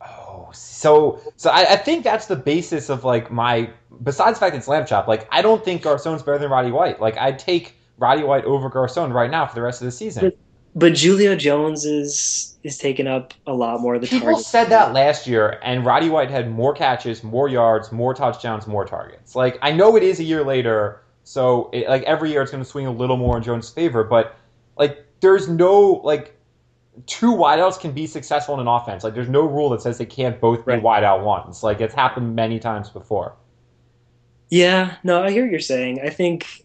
[0.00, 3.70] Oh, so so I, I think that's the basis of like my.
[4.02, 7.00] Besides the fact it's lamb chop, like I don't think Garcon's better than Roddy White.
[7.00, 10.32] Like I'd take Roddy White over Garcon right now for the rest of the season.
[10.74, 14.92] But Julio Jones is is taking up a lot more of the People said that
[14.92, 19.36] last year, and Roddy White had more catches, more yards, more touchdowns, more targets.
[19.36, 22.62] Like I know it is a year later, so it, like every year it's going
[22.64, 24.36] to swing a little more in Jones' favor, but
[24.76, 26.34] like there's no like
[27.06, 29.04] two wideouts can be successful in an offense.
[29.04, 30.82] Like there's no rule that says they can't both be Right.
[30.82, 31.62] wideout ones.
[31.62, 33.36] Like it's happened many times before.
[34.50, 36.00] Yeah, no, I hear what you're saying.
[36.04, 36.64] I think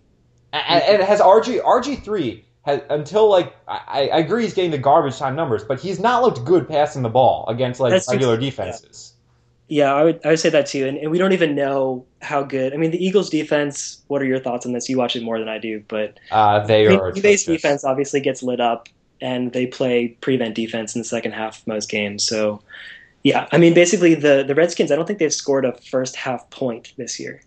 [0.52, 4.72] And, and it has RG RG three has until like I, I agree he's getting
[4.72, 8.08] the garbage time numbers, but he's not looked good passing the ball against like That's
[8.08, 8.80] regular Yeah.
[8.80, 9.14] defenses.
[9.68, 10.88] yeah, I would I would say that too.
[10.88, 12.74] And, and we don't even know how good.
[12.74, 14.04] I mean, the Eagles' defense.
[14.08, 14.90] What are your thoughts on this?
[14.90, 17.46] You watch it more than I do, but Uh, they I mean, are atrocious.
[17.46, 18.90] defense obviously gets lit up,
[19.22, 22.26] and they play prevent defense in the second half of most games.
[22.26, 22.64] So,
[23.24, 24.92] yeah, I mean, basically the the Redskins.
[24.92, 27.42] I don't think they've scored a first half point this year.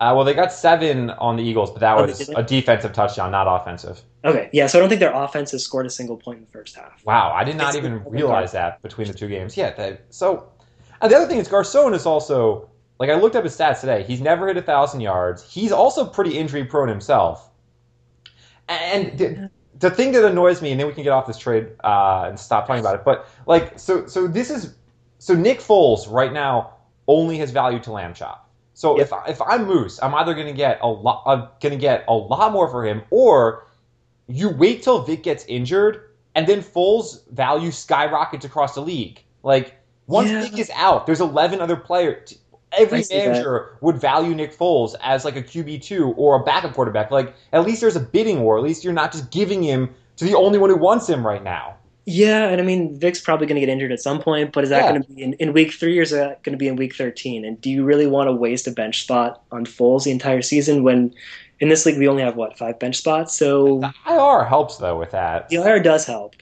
[0.00, 3.30] Uh, well, they got seven on the Eagles, but that Oh, was a defensive touchdown,
[3.30, 4.00] not offensive.
[4.24, 6.50] Okay, yeah, so I don't think their offense has scored a single point in the
[6.50, 7.04] first half.
[7.04, 9.58] Wow, I did not It's- even realize that between the two games.
[9.58, 10.48] Yeah, they, so
[11.02, 14.02] and the other thing is Garcon is also like I looked up his stats today.
[14.02, 15.42] He's never hit a thousand yards.
[15.42, 17.50] He's also pretty injury prone himself.
[18.68, 21.68] And the, the thing that annoys me, and then we can get off this trade
[21.82, 23.04] uh, and stop talking about it.
[23.04, 24.74] But like, so so this is
[25.18, 26.74] so Nick Foles right now
[27.08, 28.49] only has value to lamb chop.
[28.80, 29.04] So Yep.
[29.06, 31.76] if I- if I'm Moose, I'm either going to get a lot, I'm going to
[31.78, 33.66] get a lot more for him, or
[34.26, 36.00] you wait till Vic gets injured,
[36.34, 39.22] and then Foles' value skyrockets across the league.
[39.42, 39.74] Like
[40.06, 40.40] once Yeah.
[40.44, 42.38] Vic is out, there's 11 other players.
[42.72, 43.28] Every see that.
[43.28, 47.10] manager would value Nick Foles as like a QB two or a backup quarterback.
[47.10, 48.56] Like at least there's a bidding war.
[48.56, 51.42] At least you're not just giving him to the only one who wants him right
[51.44, 51.74] now.
[52.06, 54.70] Yeah, and I mean Vic's probably going to get injured at some point, but is
[54.70, 54.90] that Yeah.
[54.90, 56.94] going to be in, in week three or is that going to be in week
[56.94, 57.44] thirteen?
[57.44, 60.82] And do you really want to waste a bench spot on Foles the entire season
[60.82, 61.14] when
[61.60, 63.36] in this league we only have what five bench spots?
[63.36, 65.48] So The IR helps though with that.
[65.50, 66.34] the IR does help.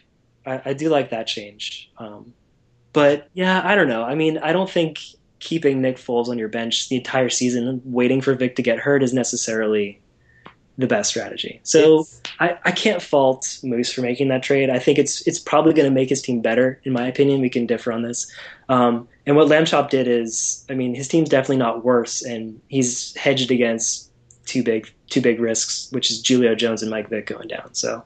[0.47, 1.91] I, I do like that change.
[1.99, 2.33] Um,
[2.93, 4.05] but yeah, I don't know.
[4.05, 5.01] I mean, I don't think
[5.41, 9.03] keeping Nick Foles on your bench the entire season, waiting for Vic to get hurt,
[9.03, 10.01] is necessarily
[10.79, 11.61] the best strategy.
[11.65, 14.71] So It's- I, I can't fault Moose for making that trade.
[14.71, 17.41] I think it's it's probably going to make his team better, in my opinion.
[17.41, 18.31] We can differ on this.
[18.69, 22.61] Um, and what Lamb Chop did is, I mean, his team's definitely not worse, and
[22.69, 24.11] he's hedged against
[24.47, 27.75] two big two big risks, which is Julio Jones and Mike Vick going down.
[27.75, 28.05] So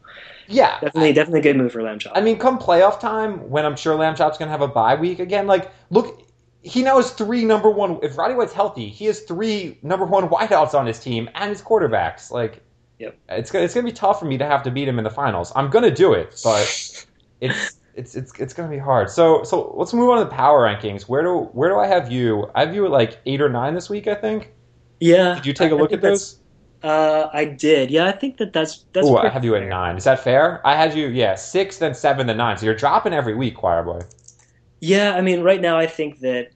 [0.49, 2.13] yeah, definitely definitely a good move for Lamb Chop.
[2.17, 5.19] I mean, come playoff time, when I'm sure Lamb Chop's gonna have a bye week
[5.19, 5.47] again.
[5.47, 6.22] Like, look,
[6.63, 7.99] he now has three number one.
[8.03, 11.61] If Roddy White's healthy, he has three number one wideouts on his team and his
[11.63, 12.31] quarterbacks.
[12.31, 12.63] Like,
[12.99, 13.17] Yep.
[13.31, 15.11] it's gonna it's gonna be tough for me to have to beat him in the
[15.11, 15.53] finals.
[15.57, 16.63] I'm gonna do it, but
[17.41, 19.11] it's it's it's it's gonna be hard.
[19.11, 21.03] So so let's move on to the power rankings.
[21.03, 22.49] Where do where do I have you?
[22.55, 24.07] I have you at like eight or nine this week.
[24.07, 24.51] I think.
[25.01, 25.35] yeah.
[25.35, 26.39] Did you take a I- I look think at those?
[26.85, 27.93] Uh, I did.
[27.93, 29.07] Yeah, I think that that's that's.
[29.07, 29.69] Oh, I have you at fair.
[29.69, 29.97] nine.
[29.97, 30.61] Is that fair?
[30.67, 32.57] I had you, yeah, six, then seven, then nine.
[32.57, 34.01] So you're dropping every week, Choir Boy.
[34.83, 36.51] Yeah, I mean, right now I think that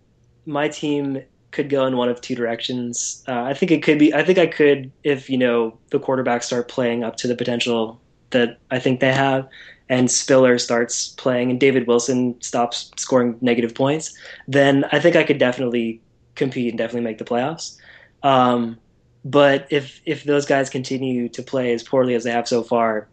[0.47, 3.23] my team could go in one of two directions.
[3.29, 4.13] Uh, I think it could be.
[4.13, 8.03] I think I could if you know the quarterbacks start playing up to the potential
[8.31, 9.49] that I think they have,
[9.89, 14.13] and Spiller starts playing, and David Wilson stops scoring negative points.
[14.49, 16.03] Then I think I could definitely
[16.35, 17.77] compete and definitely make the playoffs.
[18.25, 18.81] Um,
[19.25, 23.09] but if if those guys continue to play as poorly as they have so far,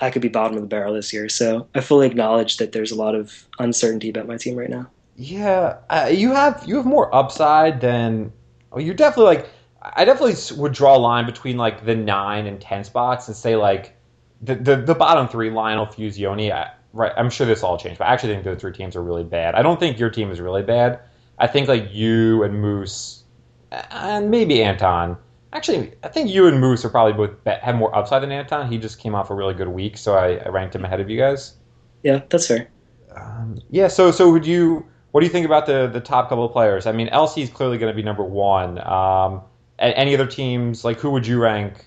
[0.00, 1.28] I could be bottom of the barrel this year.
[1.28, 4.90] So I fully acknowledge that there's a lot of uncertainty about my team right now.
[5.16, 8.32] Yeah, uh, you have you have more upside than.
[8.70, 9.50] Well, you're definitely like.
[9.82, 13.54] I definitely would draw a line between like the nine and ten spots and say
[13.54, 13.94] like
[14.42, 16.50] the the, the bottom three, Lionel, Fusione.
[16.50, 19.02] I, right, I'm sure this all changed, but I actually think the three teams are
[19.02, 19.54] really bad.
[19.54, 21.00] I don't think your team is really bad.
[21.38, 23.22] I think like you and Moose,
[23.70, 25.16] and maybe Anton.
[25.54, 28.70] Actually, I think you and Moose are probably both be- have more upside than Anton.
[28.70, 31.08] He just came off a really good week, so I, I ranked him ahead of
[31.08, 31.54] you guys.
[32.02, 32.68] Yeah, that's fair.
[33.14, 33.86] Um, yeah.
[33.88, 34.84] So, so would you?
[35.12, 36.86] What do you think about the the top couple of players?
[36.86, 38.84] I mean, LC is clearly going to be number one.
[38.84, 39.42] Um,
[39.78, 40.84] any other teams?
[40.84, 41.86] Like, who would you rank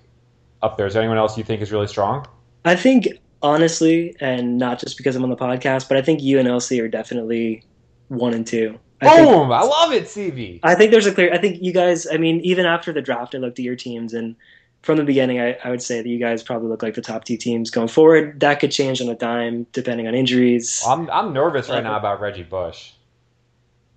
[0.62, 0.88] up there?
[0.88, 2.26] Is there anyone else you think is really strong?
[2.64, 3.08] I think
[3.42, 6.82] honestly, and not just because I'm on the podcast, but I think you and LC
[6.82, 7.64] are definitely
[8.08, 8.80] one and two.
[9.02, 9.52] I Boom!
[9.52, 10.60] I love it, CB.
[10.64, 11.32] I think there's a clear.
[11.34, 12.08] I think you guys.
[12.12, 14.36] I mean, even after the draft, I looked at your teams, and
[14.82, 17.24] from the beginning, I, I would say that you guys probably look like the top
[17.26, 18.40] two teams going forward.
[18.40, 20.84] That could change on a dime depending on injuries.
[20.88, 22.92] I'm I'm nervous right now about Reggie Bush.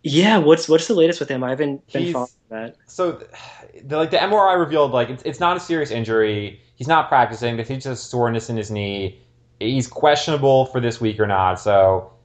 [0.02, 1.44] yeah, what's what's the latest with him?
[1.44, 2.76] I haven't been He's- following that.
[2.86, 3.22] So,
[3.84, 6.60] the, like the MRI revealed, like it's, it's not a serious injury.
[6.74, 7.56] He's not practicing.
[7.58, 9.20] He's just a soreness in his knee.
[9.60, 11.60] He's questionable for this week or not.
[11.60, 12.19] So, uh,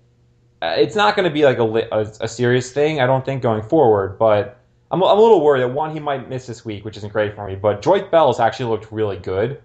[0.65, 2.99] Uh, it's not going to be like a, a a serious thing.
[3.01, 4.17] I don't think going forward.
[4.17, 4.57] But
[4.91, 7.35] I'm I'm a little worried that one he might miss this week, which isn't great
[7.35, 7.55] for me.
[7.55, 9.61] But Joique Bell's actually looked really good.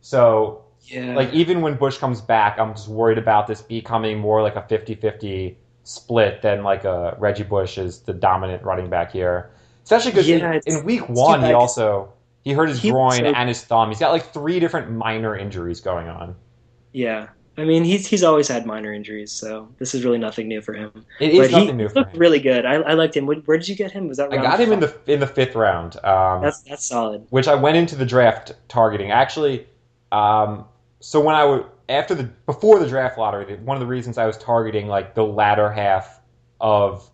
[0.00, 4.42] So Yeah, like even when Bush comes back, I'm just worried about this becoming more
[4.42, 9.50] like a 50-50 split than like a Reggie Bush is the dominant running back here.
[9.84, 12.12] Especially because Yeah, in, week one he also
[12.42, 13.88] he hurt his he groin also- and his thumb.
[13.88, 16.34] He's got like three different minor injuries going on.
[16.92, 17.28] yeah.
[17.58, 20.72] I mean, he's he's always had minor injuries, so this is really nothing new for
[20.72, 21.04] him.
[21.20, 22.18] It is but nothing he new for looked him.
[22.20, 22.64] really good.
[22.64, 23.26] I, I liked him.
[23.26, 24.08] Where, where did you get him?
[24.08, 25.96] Was that I got him in the in the fifth round.
[26.04, 27.26] Um, That's that's solid.
[27.30, 29.10] which I went into the draft targeting.
[29.10, 29.66] Actually,
[30.12, 30.64] um,
[31.00, 34.24] so when I would after the before the draft lottery, one of the reasons I
[34.24, 36.20] was targeting like the latter half
[36.60, 37.08] of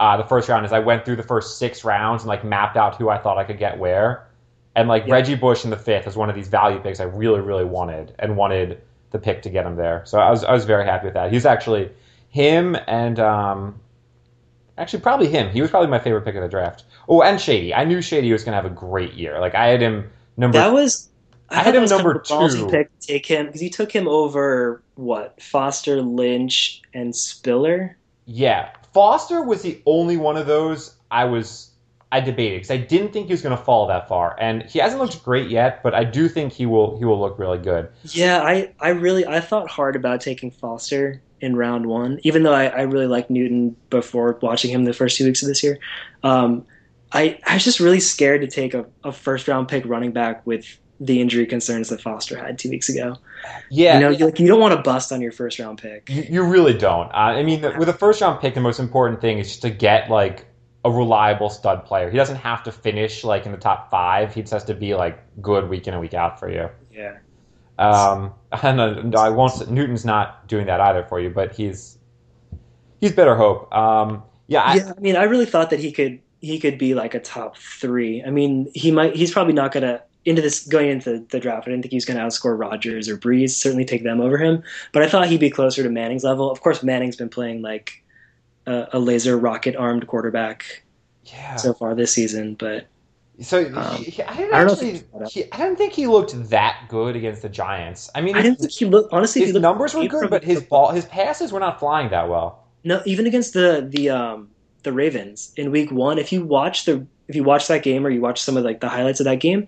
[0.00, 2.76] uh, the first round is I went through the first six rounds and like mapped
[2.76, 4.26] out who I thought I could get where,
[4.74, 5.14] and like Yeah.
[5.14, 8.12] Reggie Bush in the fifth was one of these value picks I really really wanted
[8.18, 8.80] and wanted
[9.14, 10.02] the pick to get him there.
[10.04, 11.32] So I was I was very happy with that.
[11.32, 11.88] He's actually
[12.30, 13.80] him and um,
[14.76, 15.50] actually probably him.
[15.50, 16.82] He was probably my favorite pick of the draft.
[17.08, 17.72] Oh, and Shady.
[17.72, 19.38] I knew Shady was going to have a great year.
[19.38, 20.58] Like I had him number.
[20.58, 21.08] That was.
[21.48, 22.68] I had him was kind number of two.
[22.68, 27.96] Pick to take him because he took him over what Foster, Lynch, and Spiller.
[28.26, 31.70] yeah, Foster was the only one of those I was
[32.14, 34.78] I debated because I didn't think he was going to fall that far, and he
[34.78, 35.82] hasn't looked great yet.
[35.82, 37.88] But I do think he will he will look really good.
[38.04, 42.52] Yeah, I, I really I thought hard about taking Foster in round one, even though
[42.52, 45.80] I, I really liked Newton before watching him the first two weeks of this year.
[46.22, 46.64] Um,
[47.10, 50.46] I I was just really scared to take a, a first round pick running back
[50.46, 53.16] with the injury concerns that Foster had two weeks ago.
[53.70, 56.08] Yeah, You know, you like you don't want to bust on your first round pick.
[56.08, 57.08] You, you really don't.
[57.08, 59.62] Uh, I mean, the, with a first round pick, the most important thing is just
[59.62, 60.46] to get like
[60.84, 62.10] a reliable stud player.
[62.10, 64.34] He doesn't have to finish like in the top five.
[64.34, 66.68] He just has to be like good week in and week out for you.
[66.92, 67.18] Yeah.
[67.78, 69.52] Um, and uh, I won't.
[69.52, 71.98] say- Newton's not doing that either for you, but he's
[73.00, 73.72] he's better hope.
[73.74, 76.94] Um, yeah, I, yeah, I mean, I really thought that he could he could be
[76.94, 78.22] like a top three.
[78.22, 79.16] I mean, he might.
[79.16, 81.66] He's probably not gonna into this going into the draft.
[81.66, 83.50] I didn't think he was gonna outscore Rodgers or Brees.
[83.50, 84.62] Certainly take them over him.
[84.92, 86.50] But I thought he'd be closer to Manning's level.
[86.50, 88.03] Of course, Manning's been playing like
[88.66, 90.84] a, a laser rocket armed quarterback
[91.24, 91.56] yeah.
[91.56, 92.54] so far this season.
[92.54, 92.86] But
[93.40, 94.86] So Um, he, I didn't I don't actually.
[94.86, 95.30] he was caught up.
[95.30, 98.10] he- I didn't think he looked that good against the Giants.
[98.14, 99.40] I mean, I didn't think he looked honestly.
[99.42, 102.28] his you look- numbers were good, but his ball, his passes were not flying that
[102.28, 102.64] well.
[102.84, 104.50] No, even against the the um
[104.82, 108.10] the Ravens in week one, if you watch the if you watch that game or
[108.10, 109.66] you watch some of like the highlights of that game,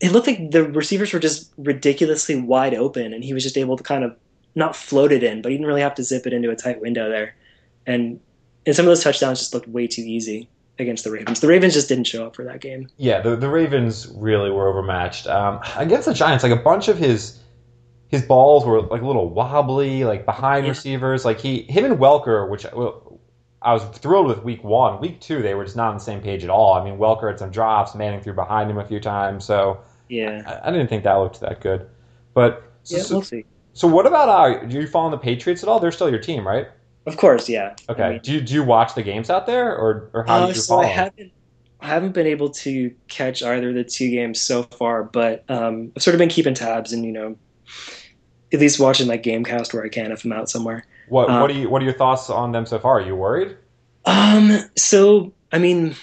[0.00, 3.76] it looked like the receivers were just ridiculously wide open and he was just able
[3.76, 4.16] to kind of
[4.54, 6.80] not float it in, but he didn't really have to zip it into a tight
[6.80, 7.34] window there.
[7.86, 8.20] And
[8.66, 11.40] and some of those touchdowns just looked way too easy against the Ravens.
[11.40, 12.88] The Ravens just didn't show up for that game.
[12.96, 15.26] Yeah, the the Ravens really were overmatched.
[15.26, 17.40] Um, against the Giants, like a bunch of his
[18.08, 20.70] his balls were like a little wobbly, like behind Yeah.
[20.70, 21.24] receivers.
[21.24, 23.18] Like he, him and Welker, which well,
[23.60, 25.00] I was thrilled with week one.
[25.00, 26.74] Week two, they were just not on the same page at all.
[26.74, 30.42] I mean, Welker had some drops, Manning threw behind him a few times, so Yeah.
[30.64, 31.88] I, I didn't think that looked that good.
[32.34, 33.44] But so, Yeah, we'll see.
[33.72, 34.64] so what about uh?
[34.66, 35.80] Do you follow the Patriots at all?
[35.80, 36.68] They're still your team, right?
[37.06, 37.74] Of course, yeah.
[37.88, 38.02] Okay.
[38.02, 40.46] I mean, do you do you watch the games out there, or or how Uh,
[40.46, 40.82] do you so follow?
[40.84, 41.32] I haven't
[41.80, 45.92] I haven't been able to catch either of the two games so far, but um,
[45.96, 47.36] I've sort of been keeping tabs and you know
[48.52, 50.86] at least watching like Gamecast where I can if I'm out somewhere.
[51.08, 53.00] What uh, what are you what are your thoughts on them so far?
[53.00, 53.56] Are you worried?
[54.06, 55.94] Um, so I mean,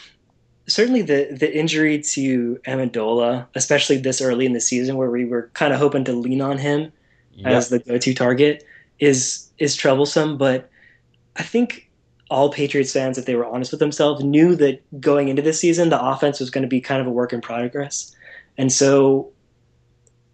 [0.67, 5.49] certainly the the injury to Amendola, especially this early in the season where we were
[5.53, 6.91] kind of hoping to lean on him
[7.43, 8.63] as the go-to target,
[8.99, 10.37] is is troublesome.
[10.37, 10.69] But
[11.35, 11.89] I think
[12.29, 15.89] all Patriots fans, if they were honest with themselves, knew that going into this season,
[15.89, 18.15] the offense was going to be kind of a work in progress,
[18.57, 19.31] and so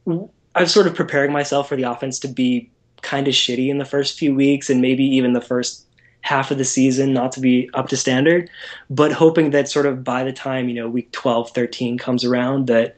[0.08, 3.78] I was sort of preparing myself for the offense to be kind of shitty in
[3.78, 5.86] the first few weeks and maybe even the first
[6.22, 8.50] half of the season not to be up to standard
[8.90, 12.66] but hoping that sort of by the time you know week 12 13 comes around
[12.66, 12.98] that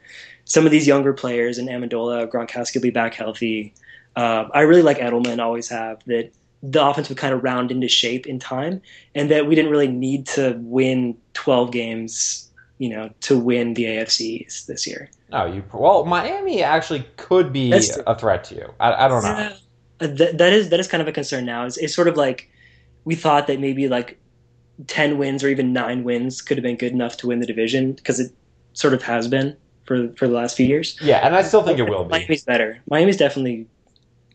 [0.50, 3.72] some of these younger players and Amendola Gronkowski will be back healthy.
[4.16, 7.88] Uh, I really like Edelman always have that the offense would kind of round into
[7.88, 8.82] shape in time
[9.14, 13.84] and that we didn't really need to win 12 games you know to win the
[13.84, 15.62] AFCs this year No, you.
[15.72, 18.74] Well, Miami actually could be a threat to you.
[18.80, 19.30] I, I don't know.
[19.30, 19.52] Uh,
[19.98, 21.64] That, that is that is kind of a concern now.
[21.66, 22.50] It's, it's sort of like
[23.04, 24.18] we thought that maybe like
[24.86, 27.92] ten wins or even nine wins could have been good enough to win the division
[27.92, 28.32] because it
[28.72, 30.96] sort of has been for for the last few years.
[31.02, 32.10] Yeah, and I still think it will be.
[32.10, 32.80] Miami's better.
[32.90, 33.66] Miami's definitely.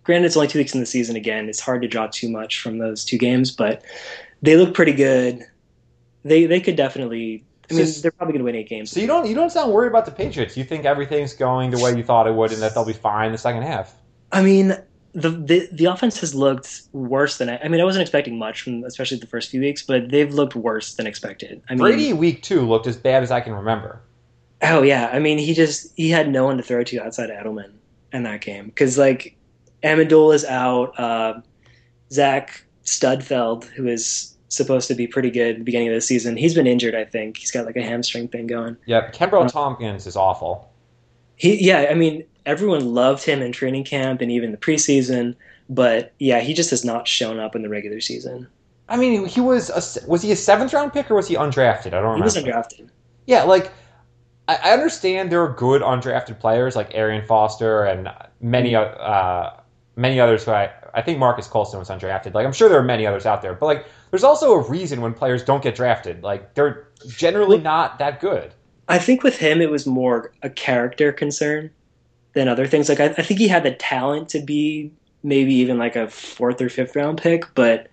[0.05, 1.15] Granted, it's only two weeks in the season.
[1.15, 3.83] Again, it's hard to draw too much from those two games, but
[4.41, 5.41] they look pretty good.
[6.23, 7.43] They they could definitely.
[7.69, 8.91] I mean, So- they're probably going to win eight games.
[8.91, 10.55] So you don't you don't sound worried about the Patriots.
[10.55, 13.27] You think everything's going the way you thought it would, and that they'll be fine
[13.27, 13.95] in the second half.
[14.31, 14.75] I mean,
[15.13, 17.57] the, the the offense has looked worse than I.
[17.63, 20.55] I mean, I wasn't expecting much from especially the first few weeks, but they've looked
[20.55, 21.61] worse than expected.
[21.69, 24.01] I mean, Brady week two looked as bad as I can remember.
[24.61, 27.71] oh yeah, I mean, he just he had no one to throw to outside Edelman
[28.13, 29.34] in that game because like
[29.85, 31.39] Amendola is out, uh,
[32.11, 36.37] Zach Sudfeld, who is supposed to be pretty good at the beginning of the season,
[36.37, 36.95] he's been injured.
[36.95, 38.77] I think he's got like a hamstring thing going.
[38.85, 40.71] Yep, Kenbrell Thompkins is awful.
[41.35, 45.35] He, yeah, I mean, everyone loved him in training camp and even the preseason,
[45.69, 48.47] but yeah, he just has not shown up in the regular season.
[48.87, 51.93] I mean, he was a, was he a seventh round pick or was he undrafted?
[51.93, 52.89] I don't He was undrafted.
[53.25, 53.71] Yeah, like
[54.47, 59.49] I, I understand there are good undrafted players like Arian Foster and many uh,
[59.95, 62.33] many others who I I think Marques Colston was undrafted.
[62.33, 65.01] Like I'm sure there are many others out there, but like there's also a reason
[65.01, 66.23] when players don't get drafted.
[66.23, 68.53] Like they're generally not that good.
[68.87, 71.71] I think with him, it was more a character concern
[72.33, 72.87] than other things.
[72.89, 74.91] Like I, I think he had the talent to be
[75.23, 77.87] maybe even like a fourth or fifth round pick, but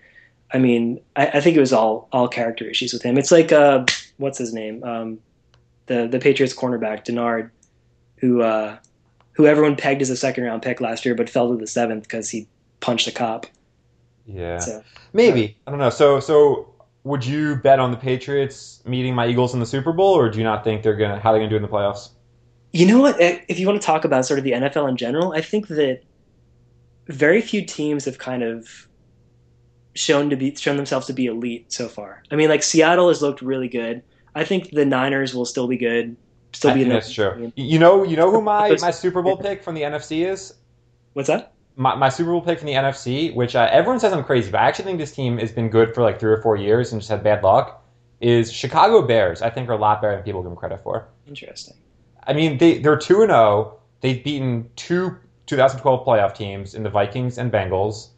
[0.53, 3.17] I mean, I, I think it was all all character issues with him.
[3.17, 3.85] It's like uh,
[4.19, 5.19] what's his name, um,
[5.87, 7.51] the the Patriots cornerback Dennard,
[8.17, 8.77] who uh,
[9.33, 12.05] who everyone pegged as a second round pick last year, but fell to the seventh
[12.05, 12.47] because he
[12.81, 13.47] punched a cop.
[14.27, 15.90] Yeah, So maybe I don't know.
[15.90, 16.68] So so
[17.05, 20.38] would you bet on the Patriots meeting my Eagles in the Super Bowl, or do
[20.38, 22.11] you not think they're gonna how are they gonna do in the playoffs?
[22.73, 23.16] You know what?
[23.21, 26.01] If you want to talk about sort of the NFL in general, I think that
[27.07, 28.88] very few teams have kind of
[29.95, 32.23] shown to be shown themselves to be elite so far.
[32.31, 34.03] I mean, like Seattle has looked really good.
[34.35, 36.16] I think the Niners will still be good.
[36.53, 37.53] Still be in the that's true.
[37.57, 40.55] You know, you know who my, my Super Bowl pick from the NFC is?
[41.15, 41.53] What's that?
[41.77, 44.61] My, my Super Bowl pick from the NFC, which uh, everyone says I'm crazy, but
[44.61, 47.00] I actually think this team has been good for like three or four years and
[47.00, 47.83] just had bad luck.
[48.21, 49.42] Is Chicago Bears?
[49.42, 51.09] I think are a lot better than people give them credit for.
[51.27, 51.75] Interesting.
[52.25, 53.79] I mean, they they're two and zero.
[54.00, 58.09] They've beaten two 2012 playoff teams in the Vikings and Bengals.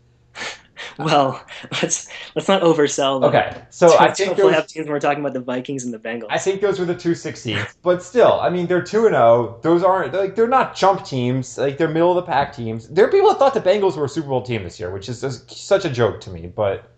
[0.98, 1.44] Well,
[1.82, 3.20] let's let's not oversell.
[3.20, 5.98] the Okay, so I think those, teams when we're talking about the Vikings and the
[5.98, 6.26] Bengals.
[6.30, 9.58] I think those were the two sixteens, but still, I mean, they're two and zero.
[9.62, 11.58] Those aren't they're, like they're not jump teams.
[11.58, 12.88] Like they're middle of the pack teams.
[12.88, 15.08] There are people that thought the Bengals were a Super Bowl team this year, which
[15.08, 16.46] is just such a joke to me.
[16.46, 16.90] But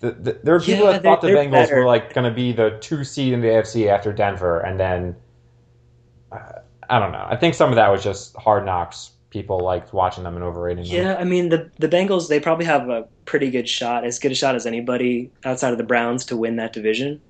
[0.00, 1.76] the, the, there are people Yeah, that thought the Bengals better.
[1.80, 5.16] were like going to be the two seed in the AFC after Denver, and then
[6.32, 7.24] uh, I don't know.
[7.26, 9.11] I think some of that was just hard knocks.
[9.32, 10.94] People liked watching them and overrating them.
[10.94, 14.30] Yeah, I mean the the Bengals they probably have a pretty good shot, as good
[14.30, 17.20] a shot as anybody outside of the Browns to win that division.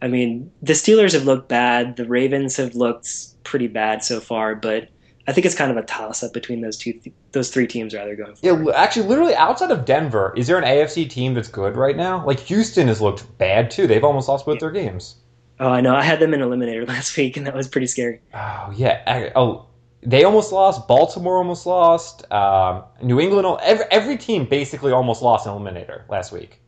[0.00, 3.08] I mean, the Steelers have looked bad, the Ravens have looked
[3.44, 4.88] pretty bad so far, but
[5.26, 6.94] I think it's kind of a toss up between those two
[7.32, 8.66] those three teams rather going Yeah, forward.
[8.66, 12.24] li- actually, literally outside of Denver, is there an AFC team that's good right now?
[12.24, 13.88] Like Houston has looked bad too.
[13.88, 15.16] They've almost lost both their games.
[15.58, 15.96] Oh, I know.
[15.96, 18.20] I had them in eliminator last week, and that was pretty scary.
[18.32, 19.02] Oh yeah.
[19.08, 19.66] I- oh,
[20.02, 20.86] they almost lost.
[20.86, 22.30] Baltimore almost lost.
[22.32, 23.58] Um, New England.
[23.62, 26.60] Every, every team basically almost lost an eliminator last week.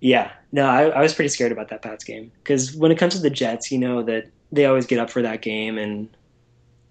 [0.00, 3.14] Yeah, no, I, I was pretty scared about that Pats game because when it comes
[3.14, 6.08] to the Jets, you know that they always get up for that game, and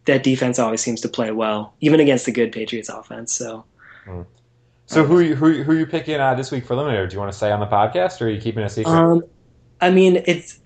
[0.06, 3.34] that defense always seems to play well, even against the good Patriots offense.
[3.34, 3.66] So
[4.86, 7.10] So who you- who who are you picking uh, this week for eliminator?
[7.10, 8.94] Do you want to say on the podcast, or are you keeping it a secret?
[8.94, 9.24] Um,
[9.82, 10.61] I mean, it's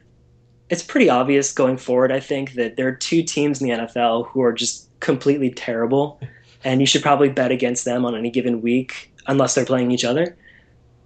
[0.69, 2.11] it's pretty obvious going forward.
[2.11, 6.19] I think that there are two teams in the NFL who are just completely terrible,
[6.63, 10.05] and you should probably bet against them on any given week, unless they're playing each
[10.05, 10.35] other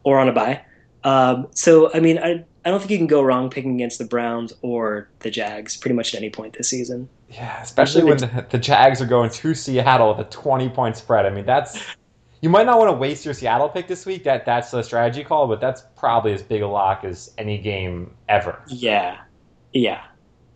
[0.03, 0.61] or on a bye.
[1.03, 4.05] Um, so, I mean, I I don't think you can go wrong picking against the
[4.05, 7.07] Browns or the Jags pretty much at any point this season.
[7.29, 11.25] Yeah, especially when the, the Jags are going to Seattle with a twenty point spread.
[11.25, 11.81] I mean, that's
[12.41, 14.23] you might not want to waste your Seattle pick this week.
[14.23, 18.11] That that's the strategy call, but that's probably as big a lock as any game
[18.27, 18.61] ever.
[18.67, 19.19] Yeah,
[19.73, 20.01] yeah,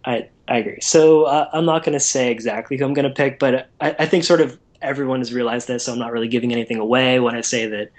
[0.05, 0.79] I I agree.
[0.81, 3.95] So uh, I'm not going to say exactly who I'm going to pick, but I,
[3.99, 7.19] I think sort of everyone has realized this, so I'm not really giving anything away
[7.19, 7.89] when I say that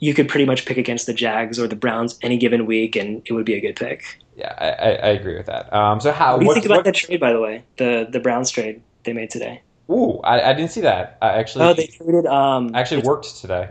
[0.00, 3.22] you could pretty much pick against the Jags or the Browns any given week, and
[3.26, 4.02] it would be a good pick.
[4.36, 5.72] Yeah, I, I, I agree with that.
[5.72, 6.32] Um, so how?
[6.32, 7.62] What do you what- think about what- that trade, by the way?
[7.76, 9.60] The the Browns trade they made today.
[9.90, 11.18] Ooh, I, I didn't see that.
[11.20, 12.24] I actually, Oh, they traded.
[12.24, 13.68] Um, I actually worked today.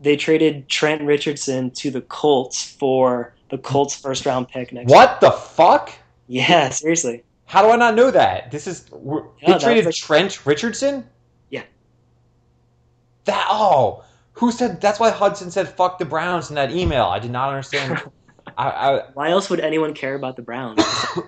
[0.00, 4.90] they traded Trent Richardson to the Colts for the Colts first round pick next.
[4.90, 5.92] What the fuck?
[6.26, 7.22] Yeah, seriously.
[7.46, 8.50] How do I not know that?
[8.50, 8.98] This is they
[9.46, 11.08] that's traded like- Trent Richardson.
[11.50, 11.62] Yeah.
[13.24, 17.04] That oh, who said that's why Hudson said fuck the Browns in that email?
[17.04, 18.02] I did not understand.
[18.56, 20.80] I, I Why else would anyone care about the Browns?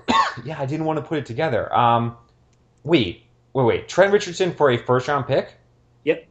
[0.44, 1.74] yeah, I didn't want to put it together.
[1.74, 2.16] Um,
[2.84, 3.88] wait, wait, wait.
[3.88, 5.54] Trent Richardson for a first round pick?
[6.04, 6.26] Yep.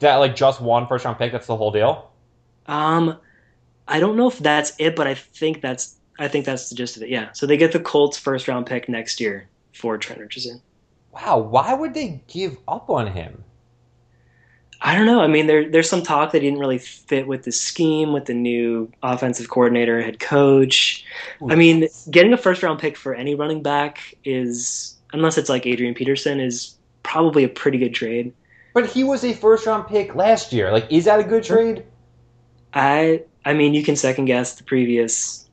[0.00, 1.32] That like just one first round pick.
[1.32, 2.10] That's the whole deal.
[2.66, 3.18] Um,
[3.88, 6.96] I don't know if that's it, but I think that's I think that's the gist
[6.96, 7.08] of it.
[7.08, 7.32] Yeah.
[7.32, 10.60] So they get the Colts first round pick next year for Trent Richardson.
[11.12, 13.42] Wow, why would they give up on him?
[14.82, 15.20] I don't know.
[15.20, 18.26] I mean, there there's some talk that he didn't really fit with the scheme with
[18.26, 21.04] the new offensive coordinator, head coach.
[21.48, 25.66] I mean, getting a first round pick for any running back is unless it's like
[25.66, 28.32] Adrian Peterson is probably a pretty good trade.
[28.72, 30.70] But he was a first round pick last year.
[30.70, 31.84] Like, is that a good trade?
[32.72, 35.49] I I mean, you can second guess the previous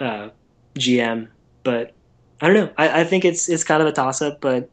[0.00, 0.28] uh,
[0.74, 1.28] GM,
[1.62, 1.92] but
[2.40, 2.72] I don't know.
[2.76, 4.70] I, I think it's it's kind of a toss up, but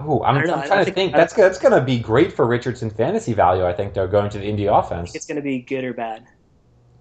[0.00, 0.42] Oh, I'm, I.
[0.42, 1.14] I'm I trying to think- think.
[1.14, 3.66] I- That's that's going to be great for Richardson fantasy value.
[3.66, 5.08] I think though, going to the Indy I offense.
[5.10, 6.24] think it's going to be good or bad.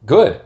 [0.06, 0.42] Good.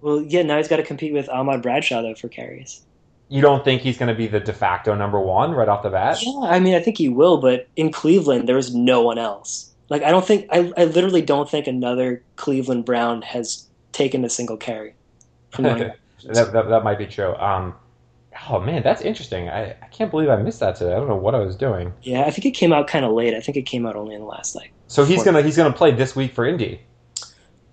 [0.00, 2.82] Well, yeah, now he's got to compete with Ahmad Bradshaw though for carries.
[3.28, 5.88] You don't think he's going to be the de facto number one right off the
[5.90, 6.18] bat?
[6.22, 9.70] Yeah, I mean, I think he will, but in Cleveland, there was no one else.
[9.88, 14.28] Like, I don't think, I, I literally don't think another Cleveland Brown has taken a
[14.30, 15.03] single carry from running back.
[15.62, 17.34] that, that, that might be true.
[17.36, 17.74] Um,
[18.48, 19.48] oh man, that's interesting.
[19.48, 20.92] I, I can't believe I missed that today.
[20.92, 21.92] I don't know what I was doing.
[22.02, 23.34] Yeah, I think it came out kind of late.
[23.34, 24.72] I think it came out only in the last like.
[24.86, 26.80] So he's gonna he's gonna play this week for Indy.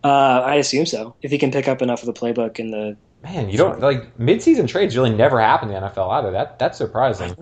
[0.04, 1.16] Uh, I assume so.
[1.22, 2.98] If he can pick up enough of the playbook and the.
[3.24, 6.32] Man, you don't like midseason trades really never happen in the NFL either.
[6.32, 7.36] That that's surprising.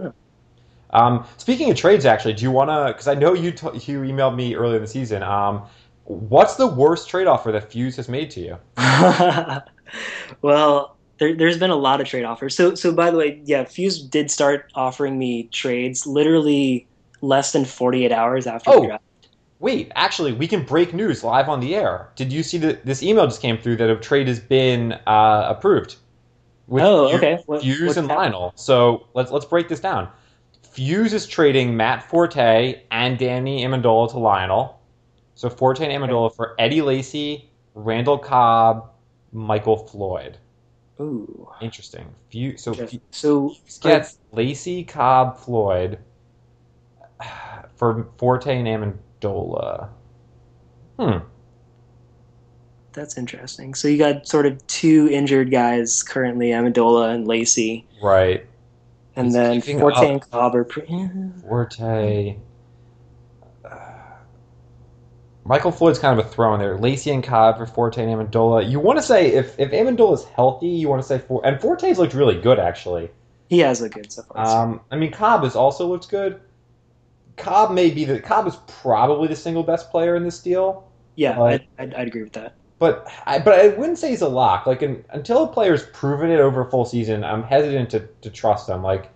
[0.91, 2.87] Um, speaking of trades, actually, do you want to?
[2.87, 5.23] Because I know you t- you emailed me earlier in the season.
[5.23, 5.63] Um,
[6.05, 8.57] what's the worst trade offer that Fuse has made to you?
[10.41, 12.55] well, there, there's been a lot of trade offers.
[12.55, 16.87] So, so by the way, yeah, Fuse did start offering me trades literally
[17.21, 18.81] less than 48 hours after Oh.
[18.81, 19.03] the draft.
[19.59, 22.09] Wait, actually, we can break news live on the air.
[22.15, 25.47] Did you see that this email just came through that a trade has been uh,
[25.49, 25.97] approved?
[26.67, 27.43] With Oh, Fuse- okay.
[27.45, 28.07] What- Fuse and?
[28.07, 28.53] Lionel.
[28.55, 30.07] So let's let's break this down.
[30.71, 34.79] Fuse is trading Matt Forte and Danny Amendola to Lionel.
[35.35, 38.88] So Forte and Amendola for Eddie Lacy, Randall Cobb,
[39.31, 40.37] Michael Floyd.
[41.01, 41.47] Ooh.
[41.61, 42.07] Interesting.
[42.57, 43.01] So Interesting.
[43.11, 45.97] So, gets Lacy, Cobb, Floyd
[47.75, 48.67] for Forte and
[49.21, 49.89] Amendola.
[50.99, 51.19] Hmm.
[52.91, 53.73] that's interesting.
[53.75, 58.45] So you got sort of two injured guys currently, Amendola and Lacy, Right.
[59.15, 60.03] and He's then Forte up.
[60.03, 60.65] and Cobb are.
[60.65, 60.85] Pre-
[61.47, 62.35] Forte.
[65.45, 66.77] Michael Floyd's kind of a throw in there.
[66.77, 68.69] Lacy and Cobb for Forte and Amendola.
[68.69, 71.97] You want to say if if Amendola's healthy, you want to say for and Forte's
[71.97, 73.09] looked really good actually.
[73.47, 74.45] He has looked good so far.
[74.45, 76.39] Um, I mean, Cobb has also looked good.
[77.37, 81.37] Cobb may be the Cobb is probably the single best player in this deal, yeah,
[81.39, 82.53] like- I'd, I'd, I'd agree with that.
[82.79, 84.67] but I but I wouldn't say he's a lock.
[84.67, 88.29] Like in, until a player's proven it over a full season, I'm hesitant to, to
[88.29, 88.83] trust him.
[88.83, 89.09] Like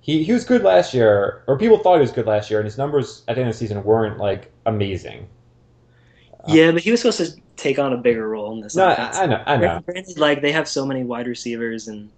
[0.00, 2.66] he he was good last year, or people thought he was good last year, and
[2.66, 5.28] his numbers at the end of the season weren't like amazing.
[6.48, 8.74] Yeah, but he was supposed to take on a bigger role in this.
[8.76, 9.16] No, offense.
[9.16, 9.80] I, I know, I know.
[9.86, 12.10] Granted, like they have so many wide receivers, and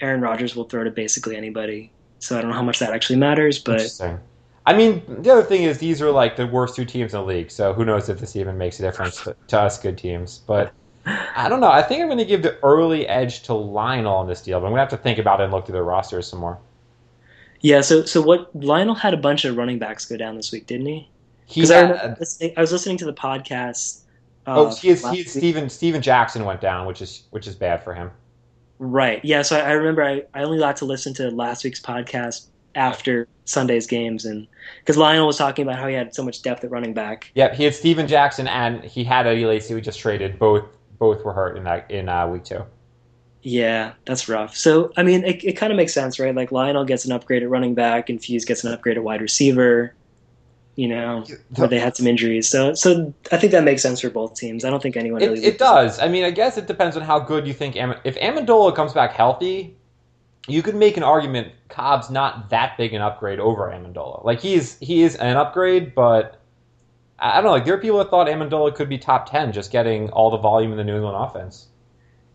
[0.00, 1.92] Aaron Rodgers will throw to basically anybody.
[2.18, 4.18] So I don't know how much that actually matters, but Interesting.
[4.66, 7.26] I mean, the other thing is these are like the worst two teams in the
[7.26, 10.38] league, so who knows if this even makes a difference to, to us good teams.
[10.46, 10.72] But
[11.36, 11.70] I don't know.
[11.70, 14.66] I think I'm going to give the early edge to Lionel on this deal, but
[14.66, 16.58] I'm going to have to think about it and look through their rosters some more.
[17.60, 17.80] yeah.
[17.80, 18.54] So so what?
[18.54, 21.10] Lionel had a bunch of running backs go down this week, didn't he?
[21.46, 24.02] He Because I, had, remember listening- I was listening to the podcast.
[24.46, 25.32] Uh, oh, he is, he is.
[25.32, 28.10] Steven Steven Jackson went down, which is which is bad for him.
[28.78, 29.24] Right.
[29.24, 29.42] Yeah.
[29.42, 33.26] So I, I remember I, I only got to listen to last week's podcast after
[33.46, 34.46] Sunday's games, and
[34.80, 37.30] because Lionel was talking about how he had so much depth at running back.
[37.34, 40.38] Yep, he had Steven Jackson and he had Eddie Lacy, who just traded.
[40.38, 40.64] Both
[40.98, 42.64] both were hurt in that in uh, week two.
[43.42, 44.56] Yeah, that's rough.
[44.56, 46.34] So I mean, it, it kind of makes sense, right?
[46.34, 49.22] Like Lionel gets an upgrade at running back, and Fuse gets an upgrade at wide
[49.22, 49.94] receiver.
[50.76, 51.24] You know,
[51.54, 52.48] where they had some injuries.
[52.48, 54.64] So so I think that makes sense for both teams.
[54.64, 55.44] I don't think anyone It, really.
[55.44, 55.98] it does.
[55.98, 57.76] I mean, I guess it depends on how good you think.
[57.76, 59.74] Am- if Amendola comes back healthy,
[60.46, 64.24] you could make an argument Cobb's not that big an upgrade over Amendola.
[64.24, 66.40] Like he's he is an upgrade, but
[67.18, 67.50] I I don't know.
[67.52, 70.36] Like there are people that thought Amendola could be top ten, just getting all the
[70.38, 71.68] volume in the New England offense.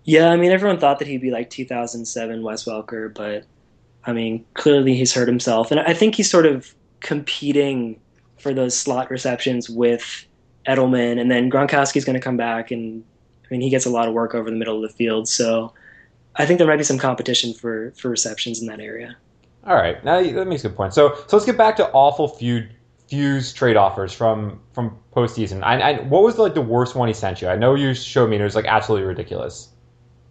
[0.04, 3.46] Yeah, I mean, everyone thought that he'd be like 2007 Wes Welker, but
[4.04, 8.00] I mean, clearly he's hurt himself, and I think he's sort of competing
[8.42, 10.26] for those slot receptions with
[10.68, 13.04] Edelman, and then Gronkowski's going to come back, and
[13.44, 15.74] I mean, he gets a lot of work over the middle of the field, so
[16.36, 19.18] I think there might be some competition for for receptions in that area.
[19.66, 20.94] All right, now that makes a good point.
[20.94, 22.74] So so let's get back to awful feud
[23.08, 25.62] fuse trade offers from from postseason.
[25.64, 27.48] I, I what was like the worst one he sent you?
[27.50, 28.38] I know you showed me.
[28.38, 29.70] and It was like absolutely ridiculous.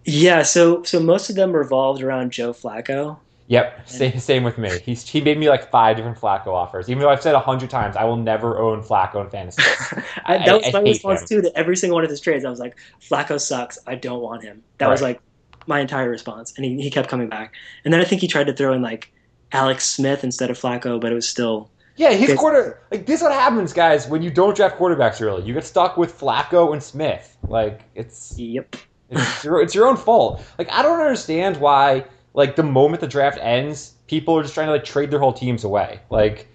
[0.04, 3.18] Yeah, so so most of them revolved around Joe Flacco.
[3.51, 4.78] Yep, same, same with me.
[4.78, 6.88] He's he made me like five different Flacco offers.
[6.88, 9.61] Even though I've said a hundred times I will never own Flacco in fantasy.
[10.24, 11.26] I, I- that was I my response him.
[11.26, 12.44] too to every single one of his trades.
[12.44, 13.76] I was like, Flacco sucks.
[13.88, 14.62] I don't want him.
[14.78, 15.20] That was like
[15.66, 17.53] my entire response, and he, he kept coming back.
[17.84, 19.12] And then I think he tried to throw in like
[19.51, 23.16] Alex Smith instead of Flacco, but it was still Yeah, his quarter like this.
[23.16, 25.42] Is what happens, guys, when you don't draft quarterbacks early?
[25.42, 27.36] You get stuck with Flacco and Smith.
[27.48, 28.76] Like it's yep.
[29.11, 30.40] it's your it's your own fault.
[30.57, 32.05] Like I don't understand why.
[32.34, 35.32] Like the moment the draft ends, people are just trying to like trade their whole
[35.32, 36.00] teams away.
[36.10, 36.48] Like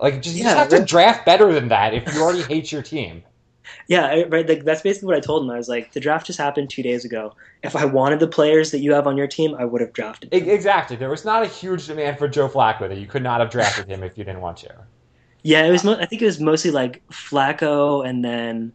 [0.00, 2.72] like just, you just Yeah, have to draft better than that if you already hate
[2.72, 3.22] your team.
[3.88, 4.48] Yeah, right.
[4.48, 5.50] Like, that's basically what I told him.
[5.50, 7.34] I was like, the draft just happened two days ago.
[7.62, 10.30] If I wanted the players that you have on your team, I would have drafted.
[10.30, 10.42] Them.
[10.48, 10.96] Exactly.
[10.96, 13.86] There was not a huge demand for Joe Flacco that you could not have drafted
[13.88, 14.74] him if you didn't want to.
[15.42, 15.84] Yeah, it was.
[15.84, 18.72] Mo- I think it was mostly like Flacco, and then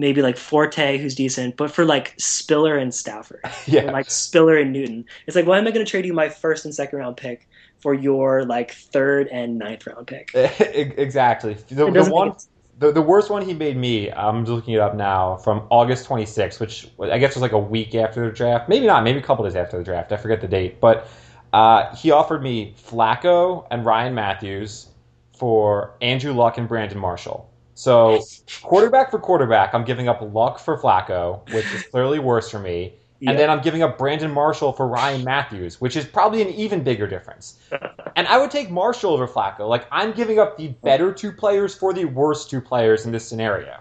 [0.00, 3.44] maybe like Forte, who's decent, but for like Spiller and Stafford.
[3.66, 3.92] Yeah.
[3.92, 5.04] like Spiller and Newton.
[5.26, 7.46] It's like, why am I going to trade you my first and second round pick
[7.80, 10.30] for your like third and ninth round pick?
[10.34, 11.54] exactly.
[11.68, 12.34] The, the one,
[12.78, 14.10] the, the worst one he made me.
[14.10, 17.58] I'm just looking it up now from August 26th, which I guess was like a
[17.58, 18.68] week after the draft.
[18.68, 19.04] Maybe not.
[19.04, 20.10] Maybe a couple days after the draft.
[20.10, 20.80] I forget the date.
[20.80, 21.06] But
[21.52, 24.88] uh, he offered me Flacco and Ryan Mathews
[25.36, 27.49] for Andrew Luck and Brandon Marshall.
[27.80, 28.22] So
[28.62, 32.92] quarterback for quarterback, I'm giving up Luck for Flacco, which is clearly worse for me.
[33.20, 33.30] Yeah.
[33.30, 36.82] And then I'm giving up Brandon Marshall for Ryan Mathews, which is probably an even
[36.82, 37.58] bigger difference.
[38.16, 39.66] and I would take Marshall over Flacco.
[39.66, 43.26] Like I'm giving up the better two players for the worst two players in this
[43.26, 43.80] scenario.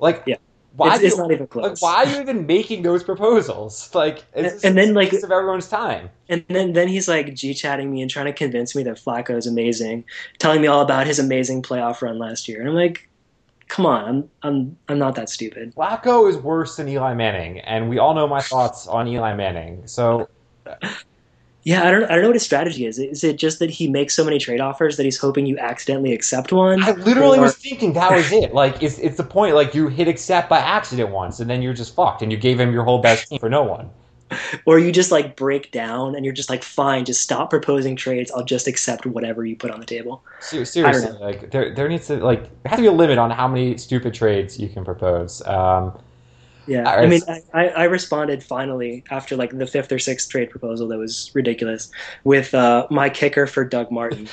[0.00, 0.36] Like, Yeah.
[0.74, 0.96] why?
[0.96, 1.80] it's, it's do- not even like, close.
[1.80, 3.88] why are you even making those proposals?
[3.94, 6.10] Like, it's just And then, like- of everyone's time.
[6.28, 9.36] And then then he's like g chatting me and trying to convince me that Flacco
[9.36, 10.04] is amazing,
[10.40, 12.58] telling me all about his amazing playoff run last year.
[12.60, 13.08] And I'm like,
[13.72, 15.74] come on, I'm I'm I'm not that stupid.
[15.74, 19.86] Flacco is worse than Eli Manning, and we all know my thoughts on Eli Manning.
[19.86, 20.28] So
[21.64, 22.98] Yeah, I don't I don't know what his strategy is.
[22.98, 26.12] Is it just that he makes so many trade offers that he's hoping you accidentally
[26.12, 26.82] accept one?
[26.82, 28.52] I literally Or- was thinking that was it.
[28.52, 29.54] Like, it's, it's the point.
[29.54, 32.58] Like, you hit accept by accident once, and then you're just fucked, and you gave
[32.58, 33.88] him your whole best team for no one.
[34.66, 38.30] or you just like break down and you're just like, fine, just stop proposing trades.
[38.30, 40.24] I'll just accept whatever you put on the table.
[40.40, 40.82] Seriously,
[41.20, 43.76] like there, there needs to like there has to be a limit on how many
[43.78, 45.46] stupid trades you can propose.
[45.46, 45.98] Um,
[46.66, 50.30] Yeah, All I mean, I, I I responded finally after like the fifth or sixth
[50.30, 51.90] trade proposal that was ridiculous
[52.22, 54.28] with uh, my kicker for Doug Martin,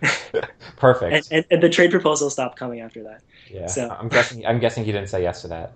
[0.76, 1.12] perfect.
[1.12, 3.22] and, and, and the trade proposal stopped coming after that.
[3.50, 4.46] yeah, so- I'm guessing.
[4.46, 5.72] I'm guessing he didn't say yes to that.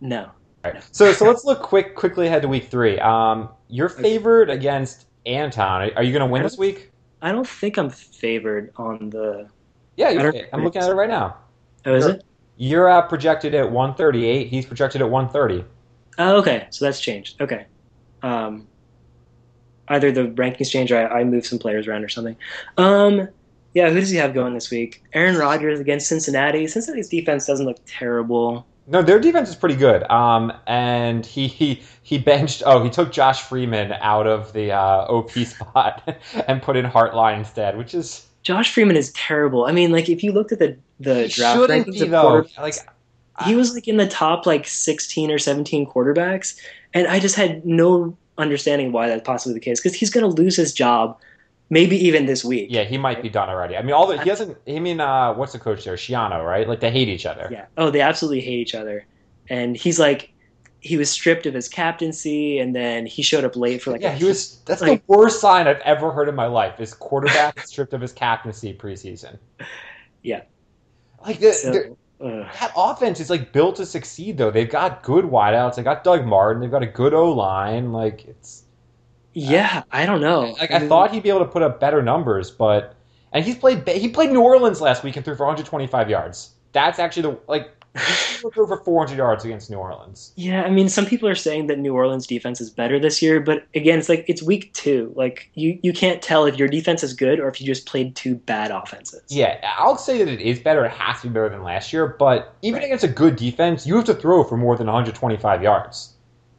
[0.00, 0.30] No,
[0.64, 0.84] All right.
[0.92, 2.98] So, so let's look quick, quickly ahead to week three.
[3.00, 5.90] Um, you're favored against Anton.
[5.96, 6.90] Are you going to win this week?
[7.20, 9.48] I don't think I'm favored on the.
[9.96, 11.36] Yeah, I you, don't- I'm looking at it right now.
[11.84, 12.14] Oh, is Sure.
[12.14, 12.24] it?
[12.56, 14.46] You're uh, projected at 138.
[14.48, 15.64] He's projected at 130.
[16.18, 16.66] Oh, okay.
[16.70, 17.40] So that's changed.
[17.40, 17.66] Okay.
[18.22, 18.68] Um,
[19.88, 22.36] either the rankings change or I, I move some players around or something.
[22.76, 23.28] Um,
[23.74, 25.02] yeah, who does he have going this week?
[25.12, 26.66] Aaron Rodgers against Cincinnati.
[26.66, 28.66] Cincinnati's defense doesn't look terrible.
[28.86, 30.08] No, their defense is pretty good.
[30.10, 32.62] Um, and he he he benched.
[32.66, 36.16] Oh, he took Josh Freeman out of the uh, OP spot
[36.48, 39.66] and put in Hartline instead, which is Josh Freeman is terrible.
[39.66, 42.46] I mean, like if you looked at the the he draft rankings be of though.
[42.58, 42.74] Like
[43.46, 46.58] he was like in the top like 16 or 17 quarterbacks,
[46.92, 50.42] and I just had no understanding why that's possibly the case because he's going to
[50.42, 51.18] lose his job,
[51.72, 52.66] maybe even this week.
[52.70, 53.76] yeah, he might be done already.
[53.76, 54.58] I mean, all the he hasn't.
[54.68, 55.96] I mean, uh, what's the coach there?
[55.96, 56.68] Schiano, right?
[56.68, 57.48] Like they hate each other.
[57.50, 57.64] Yeah.
[57.78, 59.06] Oh, they absolutely hate each other.
[59.48, 60.32] And he's like,
[60.80, 64.02] he was stripped of his captaincy, and then he showed up late for like.
[64.02, 64.58] yeah, a- he was.
[64.66, 66.78] That's like- the worst sign I've ever heard in my life.
[66.78, 69.38] Is quarterback stripped of his captaincy preseason.
[70.22, 70.42] Yeah.
[71.24, 74.36] Like the, So, that offense is like built to succeed.
[74.36, 75.76] Though they've got good wideouts.
[75.76, 76.60] They got Doug Martin.
[76.60, 77.92] They've got a good O line.
[77.92, 78.61] Like it's.
[79.34, 80.54] Yeah, I don't know.
[80.58, 82.94] Like I mean, thought he'd be able to put up better numbers, but
[83.32, 86.50] and he's played he played New Orleans last week and threw for 125 yards.
[86.72, 90.32] That's actually the like he threw for 400 yards against New Orleans.
[90.36, 93.38] Yeah, I mean, some people are saying that New Orleans defense is better this year,
[93.38, 95.12] but again, it's like it's week two.
[95.14, 98.16] Like you, you can't tell if your defense is good or if you just played
[98.16, 99.22] two bad offenses.
[99.28, 100.86] Yeah, I'll say that it is better.
[100.86, 102.86] It has to be better than last year, but even Right.
[102.86, 106.11] against a good defense, you have to throw for more than 125 yards.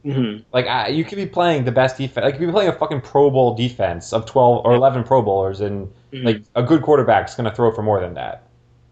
[0.04, 2.24] Hmm Like I, you could be playing the best defense.
[2.26, 5.22] Like you could be playing a fucking Pro Bowl defense of 12 or 11 Pro
[5.22, 6.26] Bowlers, and Mhm.
[6.26, 8.43] like a good quarterback's going to throw for more than that.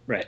[0.08, 0.28] Right.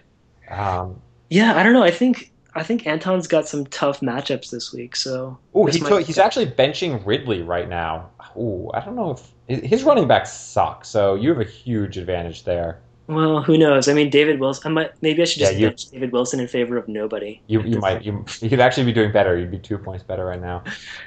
[0.49, 1.83] Um, Yeah, I don't know.
[1.83, 4.95] I think I think Anton's got some tough matchups this week.
[4.95, 8.09] So Oh, he might- he's actually benching Ridley right now.
[8.37, 9.17] Ooh, I don't know
[9.47, 12.77] if his running backs suck, so you have a huge advantage there.
[13.07, 13.87] Well, who knows?
[13.87, 14.71] I mean, David Wilson.
[14.71, 17.41] I might maybe I should just Yeah, you- bench David Wilson in favor of nobody.
[17.47, 19.37] You you might you you could actually be doing better.
[19.37, 20.63] You'd be two points better right now.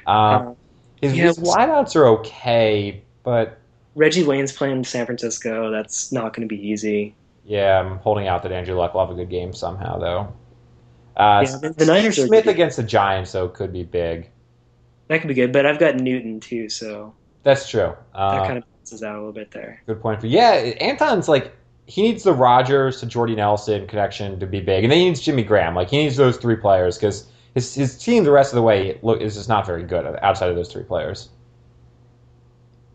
[0.07, 0.15] Um,
[0.49, 0.53] Uh,
[1.01, 3.59] his, yeah, his wideouts are okay, but
[3.95, 5.71] Reggie Wayne's playing San Francisco.
[5.71, 7.15] That's not going to be easy.
[7.45, 10.33] yeah, I'm holding out that Andrew Luck will have a good game somehow, though.
[11.17, 14.29] Uh, Yeah, the- Niners Smith against the Giants, though, could be big.
[15.09, 17.95] That could be good, but I've got Newton too, so That's true.
[18.15, 19.81] Uh, that kind of balances out a little bit there.
[19.87, 20.53] Good point for yeah.
[20.81, 21.55] Anton's like
[21.87, 25.21] he needs the Rodgers to Jordy Nelson connection to be big, and then he needs
[25.21, 25.75] Jimmy Graham.
[25.75, 28.99] Like he needs those three players because his his team the rest of the way
[29.03, 31.29] look is just not very good outside of those three players.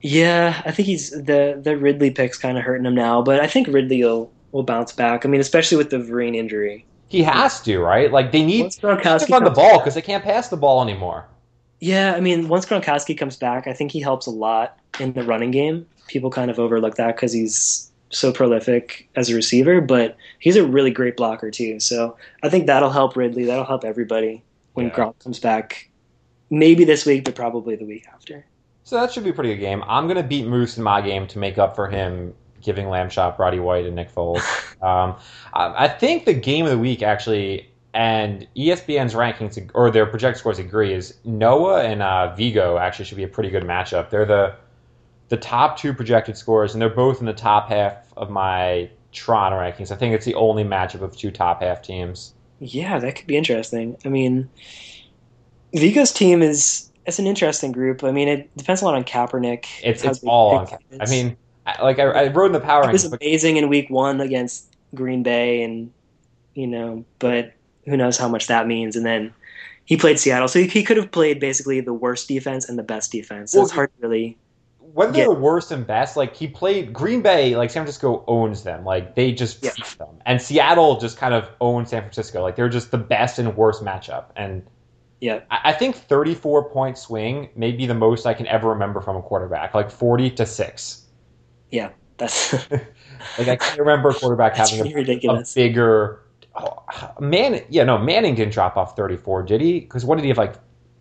[0.02, 3.48] Yeah, I think he's the the Ridley pick's kind of hurting him now, but I
[3.48, 5.26] think Ridley will will bounce back.
[5.26, 6.86] I mean, especially with the Vereen injury.
[7.08, 8.12] He has to right.
[8.12, 11.26] Like they need to run the ball because they can't pass the ball anymore.
[11.80, 15.24] Yeah, I mean, once Gronkowski comes back, I think he helps a lot in the
[15.24, 15.88] running game.
[16.08, 20.66] People kind of overlook that because he's so prolific as a receiver, but he's a
[20.66, 21.80] really great blocker too.
[21.80, 23.46] So I think that'll help Ridley.
[23.46, 24.44] That'll help everybody
[24.74, 24.94] when Yeah.
[24.94, 25.90] Gronk comes back.
[26.50, 28.46] Maybe this week, but probably the week after.
[28.84, 29.84] So that should be a pretty good game.
[29.88, 33.40] I'm gonna beat Moose in my game to make up for him giving Lamb Chop,
[33.40, 34.44] Roddy White, and Nick Foles.
[34.84, 35.16] um,
[35.54, 40.60] I think the game of the week actually, and ESPN's rankings or their project scores
[40.60, 44.10] agree is Noah and uh, Vigo actually should be a pretty good matchup.
[44.10, 44.56] They're the
[45.32, 49.54] the top two projected scores, and they're both in the top half of my Tron
[49.54, 49.90] rankings.
[49.90, 52.34] I think it's the only matchup of two top half teams.
[52.60, 53.96] Yeah, that could be interesting.
[54.04, 54.50] I mean,
[55.74, 58.04] Vigo's team is it's an interesting group.
[58.04, 59.68] I mean, it depends a lot on Kaepernick.
[59.82, 60.68] It's it's all on.
[61.00, 63.70] I mean, I- like I, I wrote in the power He was rankings, amazing in
[63.70, 65.94] Week One against Green Bay, and
[66.56, 67.54] you know, but
[67.86, 68.98] who knows how much that means.
[68.98, 69.34] And then
[69.86, 72.84] he played Seattle, so he, he could have played basically the worst defense and the
[72.84, 73.54] best defense.
[73.54, 74.38] So Well, it's hard to really.
[74.94, 75.26] Whether they're Yeah.
[75.26, 78.84] the worst and best, like he played Green Bay, like San Francisco owns them.
[78.86, 79.72] Like they just Yeah.
[79.76, 80.22] beat them.
[80.26, 82.42] And Seattle just kind of owns San Francisco.
[82.42, 84.26] Like they're just the best and worst matchup.
[84.36, 84.64] And
[85.22, 89.02] Yeah, I, I think 34 point swing may be the most I can ever remember
[89.02, 91.06] from a quarterback, like 40 to 6.
[91.70, 92.54] Yeah, that's
[93.38, 94.86] Like I can't remember a quarterback having a,
[95.28, 96.22] a bigger.
[96.56, 96.84] Oh,
[97.20, 99.80] man, yeah, no, Manning didn't drop off 34, did he?
[99.80, 100.38] Because what did he have?
[100.38, 100.56] Like,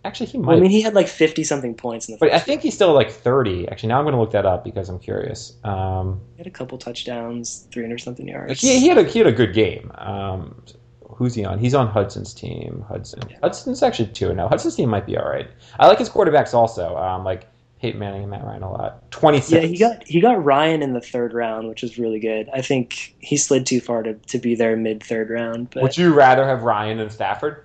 [0.04, 0.48] actually, he might.
[0.48, 2.42] Well, I mean, he had like fifty something points in the but first.
[2.42, 3.68] I think he's still like 30.
[3.68, 5.54] Actually, now I'm going to look that up because I'm curious.
[5.64, 8.60] Um, he had a couple touchdowns, three hundred something yards.
[8.60, 9.90] he, he had a he had a good game.
[9.96, 10.62] Um,
[11.08, 11.58] who's he on?
[11.58, 12.84] He's on Hudson's team.
[12.88, 13.22] Hudson.
[13.42, 14.48] Hudson's actually two now.
[14.48, 15.48] Hudson's team might be all right.
[15.78, 16.96] I like his quarterbacks also.
[16.96, 17.46] Um, like
[17.80, 19.10] Peyton Manning and Matt Ryan a lot.
[19.10, 19.62] Twenty six.
[19.62, 22.48] Yeah, he got he got Ryan in the third round, which was really good.
[22.52, 25.70] I think he slid too far to, to be there mid third round.
[25.70, 27.64] But Would you rather have Ryan than Stafford?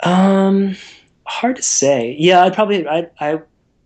[0.00, 0.76] Um,
[1.24, 2.16] hard to say.
[2.18, 3.40] Yeah, I'd probably I I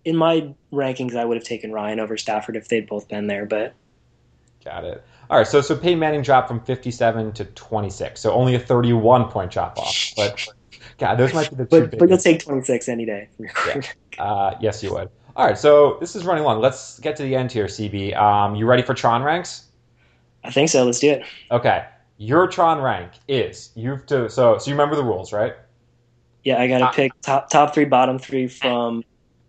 [0.05, 3.45] in my rankings, I would have taken Ryan over Stafford if they'd both been there.
[3.45, 3.73] But
[4.63, 5.03] Got it.
[5.29, 9.29] All right, so so Peyton Manning dropped from 57 to 26, so only a 31
[9.29, 10.13] point drop off.
[10.15, 10.47] But
[10.97, 13.29] God, those might be the two but but you'll take 26 any day.
[13.37, 13.97] quarterback.
[14.19, 15.09] Uh, yes, you would.
[15.35, 16.61] All right, so this is running long.
[16.61, 18.15] Let's get to the end here, CB.
[18.15, 19.69] Um, you ready for Tron ranks?
[20.43, 20.85] I think so.
[20.85, 21.23] Let's do it.
[21.49, 21.83] Okay,
[22.17, 25.55] your Tron rank is you've to so so you remember the rules, right?
[26.43, 29.03] Yeah, I got to Uh, pick top top three, bottom three from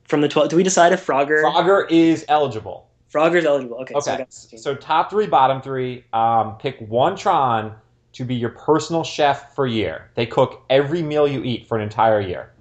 [0.05, 0.51] from the 12.
[0.51, 2.89] Do we decide if Frogger Frogger is eligible.
[3.13, 3.79] Frogger's eligible?
[3.79, 4.59] Okay, Okay, 16.
[4.59, 6.05] so top three, bottom three.
[6.13, 7.75] Um, pick one Tron
[8.13, 10.11] to be your personal chef for a year.
[10.15, 12.53] They cook every meal you eat for an entire year.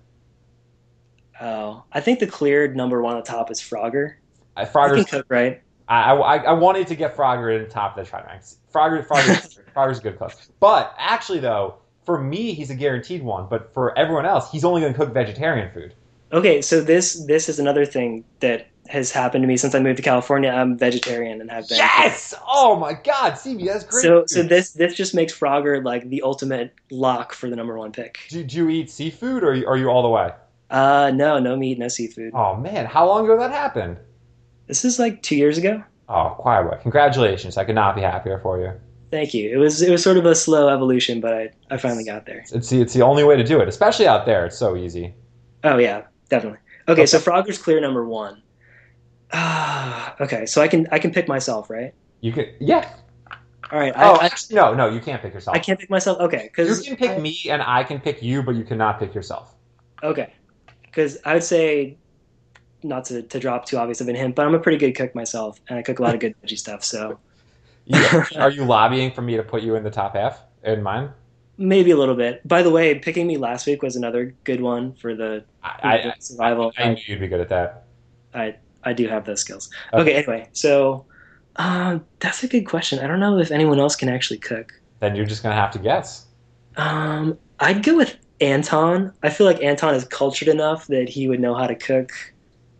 [1.41, 4.15] Oh, I think the cleared number one on top is Frogger.
[4.55, 5.61] Uh, Frogger's cook, right?
[5.87, 8.57] I, I, I wanted to get Frogger in the top of the Tron ranks.
[8.73, 10.33] Frogger, Frogger, Frogger's a good cook.
[10.59, 11.75] But actually, though,
[12.05, 13.47] for me, he's a guaranteed one.
[13.49, 15.93] But for everyone else, he's only going to cook vegetarian food.
[16.31, 19.97] Okay, so this this is another thing that has happened to me since I moved
[19.97, 20.49] to California.
[20.49, 21.77] I'm vegetarian and have been.
[21.77, 22.33] Yes!
[22.47, 24.01] Oh my God, CB, that's great.
[24.01, 27.91] So so this this just makes Frogger like the ultimate lock for the number one
[27.91, 28.19] pick.
[28.29, 30.31] do, do you eat seafood, or are you, are you all the way?
[30.71, 32.31] Uh, no, no meat, no seafood.
[32.33, 33.97] Oh man, how long ago that happened?
[34.65, 35.83] This is like two years ago.
[36.09, 37.57] Oh, choir boy, congratulations!
[37.57, 38.73] I could not be happier for you.
[39.13, 39.53] Thank you.
[39.53, 42.43] It was it was sort of a slow evolution, but I, I finally got there.
[42.51, 44.47] It's the, it's the only way to do it, especially out there.
[44.47, 45.13] It's so easy.
[45.63, 46.57] Oh yeah, definitely.
[46.87, 48.41] Okay, so Frogger's clear number one.
[49.31, 51.93] Ah, okay, so I can I can pick myself, right?
[52.21, 52.91] You can, yeah.
[53.71, 53.93] All right.
[53.95, 55.55] Oh, I, I, actually, no, no, you can't pick yourself.
[55.55, 56.19] I can't pick myself.
[56.19, 59.13] Okay, because You can pick me, and I can pick you, but you cannot pick
[59.13, 59.53] yourself.
[60.01, 60.33] Okay,
[60.85, 61.97] because I would say
[62.81, 65.13] not to, to drop too obvious of a hint, but I'm a pretty good cook
[65.13, 66.83] myself, and I cook a lot of good veggie stuff.
[66.83, 67.19] So
[68.37, 71.11] Are you lobbying for me to put you in the top half in mine?
[71.57, 72.45] maybe a little bit.
[72.47, 76.13] By the way, picking me last week was another good one for the, I, I,
[76.19, 76.71] survival.
[76.77, 77.85] I knew you'd be good at that.
[78.33, 79.69] I I do have those skills.
[79.93, 80.01] Okay.
[80.01, 81.05] Okay, anyway, so
[81.57, 82.99] um, that's a good question.
[82.99, 84.73] I don't know if anyone else can actually cook.
[84.99, 86.25] Then you're just gonna have to guess.
[86.75, 89.13] Um, I'd go with Anton.
[89.21, 92.11] I feel like Anton is cultured enough that he would know how to cook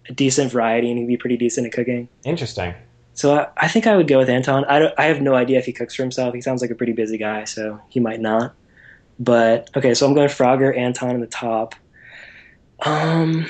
[0.10, 2.10] a decent variety, and he'd be pretty decent at cooking.
[2.26, 2.74] Interesting.
[3.14, 4.66] So I, I think I would go with Anton.
[4.66, 6.34] I, I have no idea if he cooks for himself.
[6.34, 8.56] He sounds like a pretty busy guy, so he might not.
[9.20, 11.76] But okay, so I'm going Frogger, Anton in the top.
[12.80, 13.46] Um,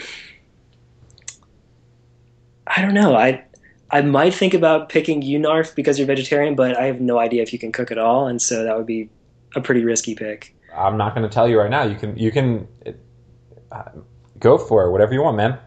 [2.67, 3.15] I don't know.
[3.15, 3.43] I
[3.89, 7.41] I might think about picking you, Narf, because you're vegetarian, but I have no idea
[7.43, 9.09] if you can cook at all, and so that would be
[9.55, 10.55] a pretty risky pick.
[10.75, 11.83] I'm not gonna tell you right now.
[11.83, 12.67] You can you can
[13.71, 13.83] uh,
[14.39, 14.91] go for it.
[14.91, 15.57] Whatever you want, man.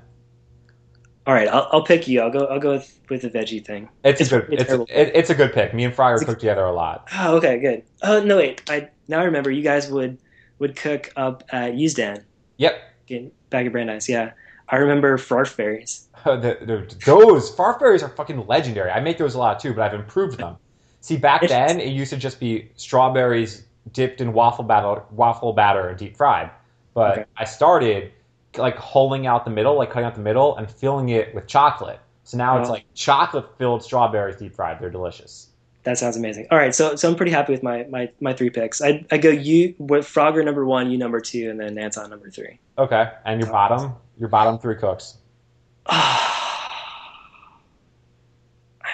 [1.27, 2.21] All right, I'll, I'll pick you.
[2.21, 2.47] I'll go.
[2.47, 3.89] I'll go with, with the veggie thing.
[4.05, 5.75] It's, It's- a good it's it's a, it, it's a good pick.
[5.75, 7.09] Me and Fryer It's a- cook together a lot.
[7.15, 7.83] Oh, okay, good.
[8.03, 8.63] Oh no, wait.
[8.71, 10.19] I now I remember you guys would
[10.59, 12.23] would cook up at Usdan.
[12.59, 12.81] Yep.
[13.09, 14.33] in Bag of Brandeis, yeah.
[14.69, 16.03] I remember farfberries.
[16.25, 18.91] The, the, those farfberries are fucking legendary.
[18.91, 20.57] I make those a lot too, but I've improved them.
[21.01, 25.89] See, back then it used to just be strawberries dipped in waffle batter, waffle batter
[25.89, 26.51] and deep fried.
[26.95, 27.25] But Okay.
[27.37, 28.11] I started
[28.59, 32.01] like holing out the middle, like cutting out the middle, and filling it with chocolate.
[32.25, 32.73] So now it's Oh.
[32.73, 34.81] like chocolate filled strawberries deep fried.
[34.81, 35.49] They're delicious.
[35.85, 36.49] That sounds amazing.
[36.51, 38.83] All right, so so I'm pretty happy with my my, my three picks.
[38.83, 42.29] I I go you with Frogger number one, you number two, and then Anton number
[42.29, 42.59] three.
[42.77, 45.19] Okay, and your bottom, your bottom three cooks.
[45.87, 46.73] I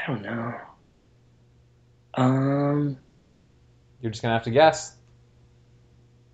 [0.07, 0.55] don't know.
[2.15, 2.99] Um.
[4.01, 4.97] You're just gonna have to guess.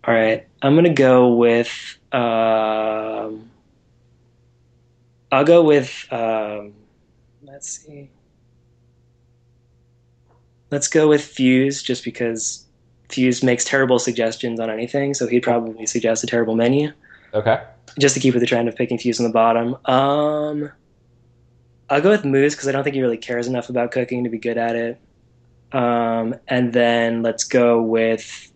[0.05, 1.97] All right, I'm gonna go with.
[2.12, 3.50] Um,
[5.30, 6.06] I'll go with.
[6.11, 6.74] Um,
[7.42, 8.11] let's see.
[10.70, 12.66] Let's go with Fuse, just because
[13.09, 16.92] Fuse makes terrible suggestions on anything, so he'd probably suggest a terrible menu,
[17.32, 17.62] Okay.
[17.98, 19.76] just to keep with the trend of picking Fuse on the bottom.
[19.86, 20.70] Um,
[21.88, 24.30] I'll go with Moose because I don't think he really cares enough about cooking to
[24.30, 25.00] be good at it.
[25.72, 28.47] Um, and then let's go with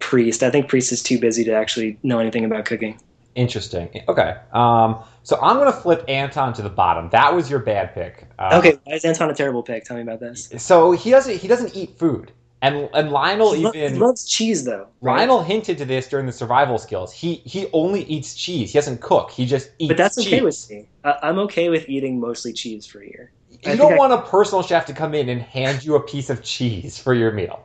[0.00, 0.42] Priest.
[0.42, 2.98] I think Priest is too busy to actually know anything about cooking.
[3.36, 3.88] Interesting.
[4.08, 4.34] Okay.
[4.52, 7.08] Um, so I'm gonna flip Anton to the bottom.
[7.10, 8.26] That was your bad pick.
[8.38, 9.84] Uh, Okay, why is Anton a terrible pick?
[9.84, 10.52] Tell me about this.
[10.58, 14.26] So he doesn't he doesn't eat food, and and Lionel He, lo- even he loves
[14.26, 14.88] cheese though.
[15.00, 15.18] right?
[15.18, 17.12] Lionel hinted to this during the survival skills.
[17.12, 18.72] He he only eats cheese.
[18.72, 19.30] He doesn't cook.
[19.30, 19.88] He just eats.
[19.90, 20.42] but that's okay cheese.
[20.42, 20.88] with me.
[21.04, 23.32] I, I'm okay with eating mostly cheese for a year.
[23.50, 26.00] I You think don't want a personal chef to come in and hand you a
[26.00, 27.62] piece of cheese for your meal.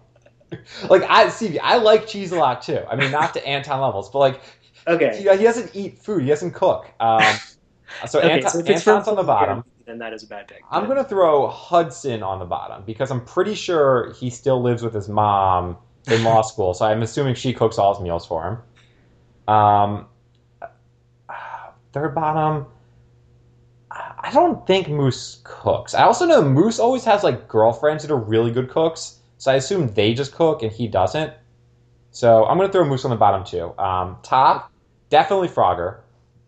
[0.90, 2.80] like I see, I like cheese a lot too.
[2.90, 4.42] I mean, not to Anton levels, but like
[4.88, 5.18] Okay.
[5.18, 6.22] he, he doesn't eat food.
[6.24, 6.92] He doesn't cook.
[7.00, 7.36] Um,
[8.08, 9.64] so, okay, Anton, so Anton's on the bottom.
[9.86, 10.62] then that is a bad pick.
[10.72, 14.94] I'm gonna throw Hudson on the bottom because I'm pretty sure he still lives with
[14.94, 15.78] his mom
[16.08, 16.74] in law school.
[16.74, 18.44] So I'm assuming she cooks all his meals for
[19.48, 19.54] him.
[19.54, 20.08] Um,
[21.94, 22.68] third bottom.
[23.92, 25.94] I don't think Moose cooks.
[25.94, 29.56] I also know Moose always has like girlfriends that are really good cooks, so I
[29.58, 31.32] assume they just cook and he doesn't.
[32.10, 33.78] So I'm gonna throw Moose on the bottom too.
[33.78, 34.72] Um, top,
[35.12, 36.00] definitely Frogger.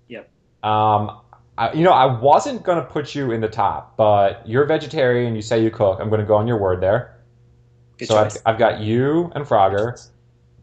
[0.08, 0.28] Yep.
[0.64, 1.20] Um,
[1.60, 5.36] I, you know, I wasn't gonna put you in the top, but you're a vegetarian.
[5.36, 6.00] You say you cook.
[6.02, 7.20] I'm gonna go on your word there.
[8.00, 8.36] Good so I've.
[8.48, 10.10] I've got you and Frogger,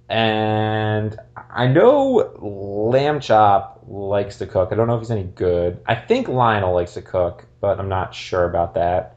[0.09, 4.71] and I know Lamb Chop likes to cook.
[4.73, 5.81] I don't know if he's any good.
[5.87, 9.15] I think Lionel likes to cook, but I'm not sure about that.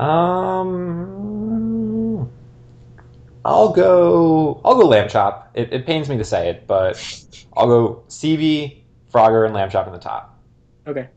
[0.00, 1.67] Um,
[3.48, 4.60] I'll go.
[4.62, 5.50] I'll go Lamb Chop.
[5.54, 6.96] It, it pains me to say it, but
[7.56, 10.38] I'll go CB, Frogger, and Lamb Chop in the top.
[10.86, 11.08] Okay.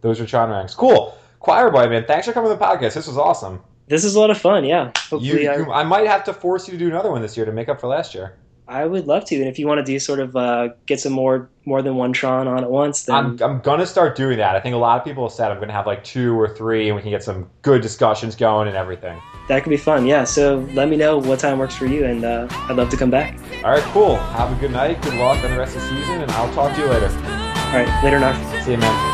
[0.00, 0.74] Those are Tron ranks.
[0.74, 1.16] Cool.
[1.38, 2.04] Choir boy, man.
[2.04, 2.94] Thanks for coming to the podcast.
[2.94, 3.60] This was awesome.
[3.86, 4.64] This is a lot of fun.
[4.64, 4.90] Yeah.
[5.20, 7.46] You, I, uh, I might have to force you to do another one this year
[7.46, 8.36] to make up for last year.
[8.68, 9.36] I would love to.
[9.36, 12.12] And if you want to do sort of uh, get some more more than one
[12.12, 14.54] Tron on at once, then I'm, I'm gonna start doing that.
[14.56, 16.88] I think a lot of people have said I'm gonna have like two or three,
[16.88, 19.20] and we can get some good discussions going and everything.
[19.48, 20.06] that could be fun.
[20.06, 20.24] Yeah.
[20.24, 23.10] So let me know what time works for you, and uh, I'd love to come
[23.10, 23.38] back.
[23.64, 24.16] All right, cool.
[24.16, 25.00] Have a good night.
[25.02, 27.08] Good luck on the rest of the season, and I'll talk to you later.
[27.08, 28.04] All right.
[28.04, 28.36] Later, Narf.
[28.64, 29.07] See you, man.